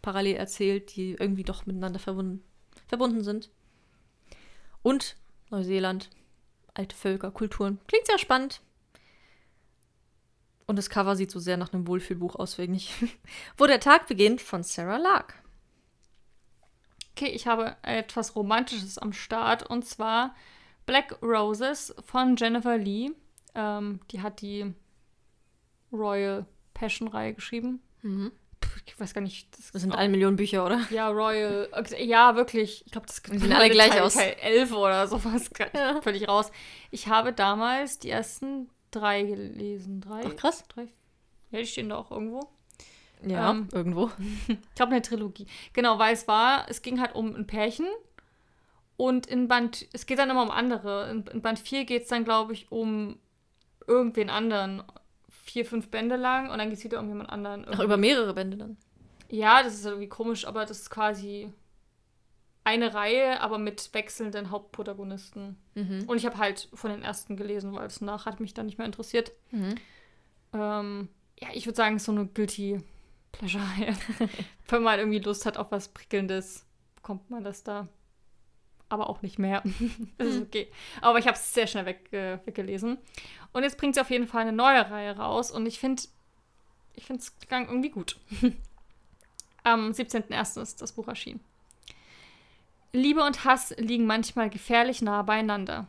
[0.00, 2.42] parallel erzählt, die irgendwie doch miteinander verbunden,
[2.86, 3.50] verbunden sind.
[4.80, 5.16] Und
[5.50, 6.08] Neuseeland,
[6.72, 7.80] alte Völker, Kulturen.
[7.86, 8.62] Klingt sehr spannend.
[10.66, 12.92] Und das Cover sieht so sehr nach einem Wohlfühlbuch aus, wegen ich.
[13.58, 15.34] Wo der Tag beginnt von Sarah Lark.
[17.16, 20.34] Okay, ich habe etwas Romantisches am Start und zwar
[20.86, 23.10] Black Roses von Jennifer Lee.
[23.54, 24.74] Ähm, die hat die
[25.92, 26.44] Royal
[26.74, 27.80] Passion-Reihe geschrieben.
[28.02, 28.30] Puh,
[28.86, 29.48] Ich weiß gar nicht.
[29.72, 30.80] Das sind alle Millionen Bücher, oder?
[30.90, 31.68] Ja, Royal.
[31.72, 32.82] okay, Ja, wirklich.
[32.86, 34.14] Ich glaube, das sehen alle gleich Teil, aus.
[34.14, 35.50] Teil 11 oder sowas.
[35.74, 36.02] Ja.
[36.02, 36.50] Völlig raus.
[36.90, 40.00] Ich habe damals die ersten drei gelesen.
[40.00, 40.22] Drei?
[40.26, 40.64] Ach, krass.
[40.68, 40.88] Drei?
[41.50, 42.48] Ja, die stehen da auch irgendwo.
[43.26, 44.10] Ja, Ähm, irgendwo.
[44.48, 45.46] Ich glaube, eine Trilogie.
[45.72, 47.86] Genau, weil es war, es ging halt um ein Pärchen.
[48.96, 51.10] Und in Band, es geht dann immer um andere.
[51.10, 53.18] In, in Band 4 geht es dann, glaube ich, um
[53.86, 54.82] irgendwen anderen.
[55.28, 57.66] Vier, fünf Bände lang und dann geht es wieder um jemand anderen.
[57.68, 58.76] Ach, über mehrere Bände dann.
[59.30, 61.52] Ja, das ist irgendwie komisch, aber das ist quasi
[62.64, 65.56] eine Reihe, aber mit wechselnden Hauptprotagonisten.
[65.74, 66.04] Mhm.
[66.06, 68.78] Und ich habe halt von den ersten gelesen, weil es nach hat mich dann nicht
[68.78, 69.32] mehr interessiert.
[69.50, 69.74] Mhm.
[70.54, 71.08] Ähm,
[71.40, 72.80] ja, ich würde sagen, es ist so eine Guilty
[73.32, 73.62] Pleasure.
[74.68, 76.64] Wenn man irgendwie Lust hat auf was Prickelndes,
[76.96, 77.88] bekommt man das da.
[78.88, 79.62] Aber auch nicht mehr.
[80.18, 80.42] das ist Hm.
[80.42, 80.68] okay.
[81.02, 82.96] Aber ich habe es sehr schnell weg, äh, weggelesen.
[83.52, 85.50] Und jetzt bringt sie auf jeden Fall eine neue Reihe raus.
[85.50, 86.02] Und ich finde,
[86.94, 88.18] ich finde es irgendwie gut.
[89.64, 90.62] Am 17.01.
[90.62, 91.40] ist das Buch erschienen.
[92.96, 95.88] Liebe und Hass liegen manchmal gefährlich nah beieinander.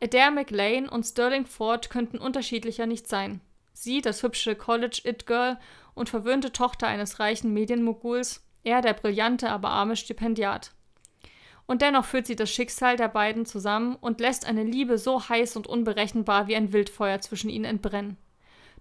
[0.00, 3.40] Adair McLean und Sterling Ford könnten unterschiedlicher nicht sein.
[3.72, 5.58] Sie, das hübsche College-It-Girl
[5.94, 10.70] und verwöhnte Tochter eines reichen Medienmoguls, er der brillante, aber arme Stipendiat.
[11.66, 15.56] Und dennoch führt sie das Schicksal der beiden zusammen und lässt eine Liebe so heiß
[15.56, 18.16] und unberechenbar wie ein Wildfeuer zwischen ihnen entbrennen.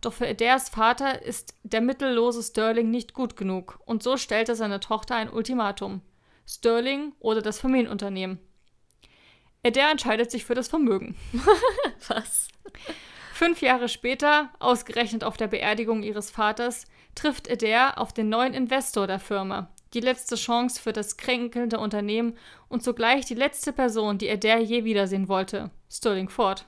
[0.02, 4.56] Doch für Adairs Vater ist der mittellose Sterling nicht gut genug, und so stellt er
[4.56, 6.02] seiner Tochter ein Ultimatum.
[6.50, 8.40] Sterling oder das Familienunternehmen.
[9.64, 11.16] Adair entscheidet sich für das Vermögen.
[12.08, 12.48] Was?
[13.34, 19.06] Fünf Jahre später, ausgerechnet auf der Beerdigung ihres Vaters, trifft Adair auf den neuen Investor
[19.06, 19.70] der Firma.
[19.94, 22.38] Die letzte Chance für das kränkelnde Unternehmen
[22.68, 26.66] und zugleich die letzte Person, die Adair je wiedersehen wollte, Sterling Ford.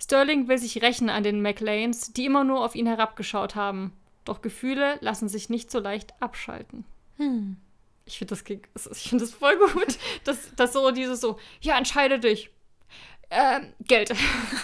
[0.00, 3.92] Sterling will sich rächen an den McLeans, die immer nur auf ihn herabgeschaut haben.
[4.24, 6.84] Doch Gefühle lassen sich nicht so leicht abschalten.
[7.16, 7.56] Hm.
[8.06, 8.44] Ich finde das,
[8.98, 12.50] ich find das voll gut, dass, dass so dieses so, ja, entscheide dich.
[13.30, 14.14] Ähm, Geld.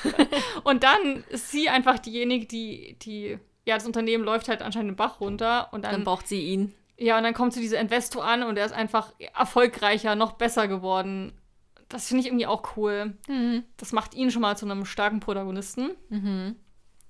[0.65, 4.97] und dann ist sie einfach diejenige, die, die, ja, das Unternehmen läuft halt anscheinend den
[4.97, 6.75] Bach runter und Dann dann, braucht sie ihn.
[6.99, 10.69] ja, und dann kommt zu dieser Investor an und er ist einfach erfolgreicher, noch besser
[10.69, 11.33] geworden.
[11.89, 13.17] Das finde ich irgendwie auch cool.
[13.27, 13.65] Mhm.
[13.79, 15.91] Das macht ihn schon mal zu einem starken Protagonisten.
[16.11, 16.55] Mhm.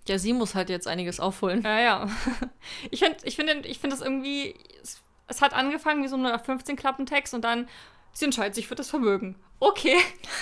[0.08, 1.62] Ja, sie muss halt jetzt einiges aufholen.
[1.62, 2.08] Ja, ja.
[2.90, 4.54] Ich finde, ich finde, ich finde das irgendwie.
[4.82, 7.68] Es, es hat angefangen wie so ein 15 Klappentext und dann
[8.12, 9.36] sie entscheidet sich für das Vermögen.
[9.60, 9.96] Okay,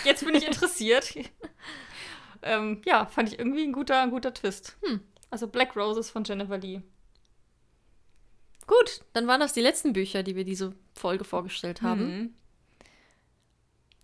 [0.05, 1.15] jetzt bin ich interessiert.
[2.43, 4.77] ähm, ja, fand ich irgendwie ein guter, ein guter Twist.
[4.85, 5.01] Hm.
[5.31, 6.81] Also Black Roses von Jennifer Lee.
[8.67, 12.07] Gut, dann waren das die letzten Bücher, die wir diese Folge vorgestellt haben.
[12.19, 12.35] Mhm.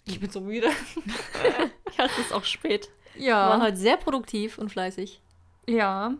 [0.06, 0.68] Ich bin so müde.
[1.96, 2.90] Ja, es ist auch spät.
[3.14, 3.66] Wir waren Ja.
[3.66, 5.20] heute sehr produktiv und fleißig.
[5.68, 6.14] Ja.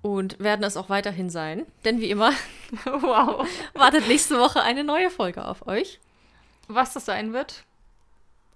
[0.00, 1.66] Und werden es auch weiterhin sein.
[1.84, 2.32] Denn wie immer
[2.84, 3.46] wow.
[3.74, 6.00] wartet nächste Woche eine neue Folge auf euch.
[6.68, 7.64] Was das sein wird,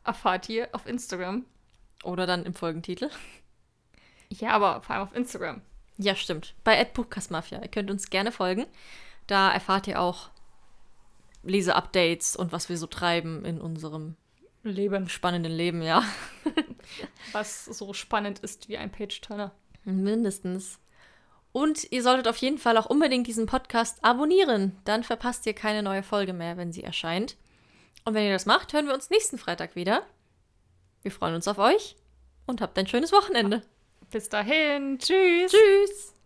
[0.05, 1.45] erfahrt ihr auf Instagram.
[2.03, 3.11] Oder dann im Folgentitel.
[4.31, 5.61] Ja, aber vor allem auf Instagram.
[5.99, 6.55] Ja, stimmt.
[6.65, 7.61] Bei Buchkastmafia.
[7.61, 8.67] Ihr könnt uns gerne folgen.
[9.27, 10.31] Da erfahrt ihr auch
[11.43, 14.17] Leseupdates und was wir so treiben in unserem
[14.63, 15.09] Leben.
[15.09, 16.03] spannenden Leben, ja.
[17.33, 19.53] Was so spannend ist wie ein Page-Turner.
[19.85, 20.79] Mindestens.
[21.53, 24.77] Und ihr solltet auf jeden Fall auch unbedingt diesen Podcast abonnieren.
[24.85, 27.37] Dann verpasst ihr keine neue Folge mehr, wenn sie erscheint.
[28.05, 30.05] Und wenn ihr das macht, hören wir uns nächsten Freitag wieder.
[31.03, 31.97] Wir freuen uns auf euch
[32.47, 33.63] und habt ein schönes Wochenende.
[34.11, 34.99] Bis dahin.
[34.99, 35.53] Tschüss.
[35.53, 36.20] Tschüss!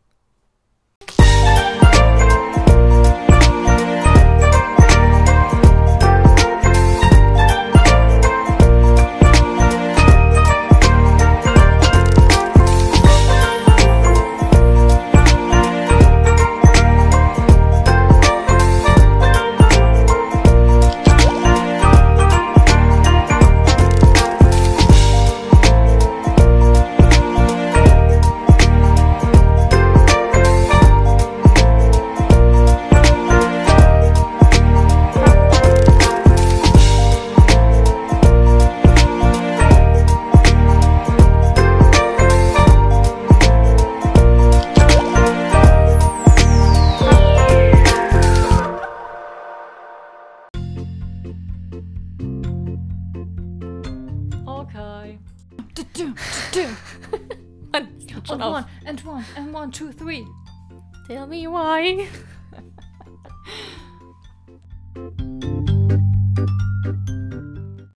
[59.75, 60.25] Two, three.
[61.09, 62.07] Tell me why.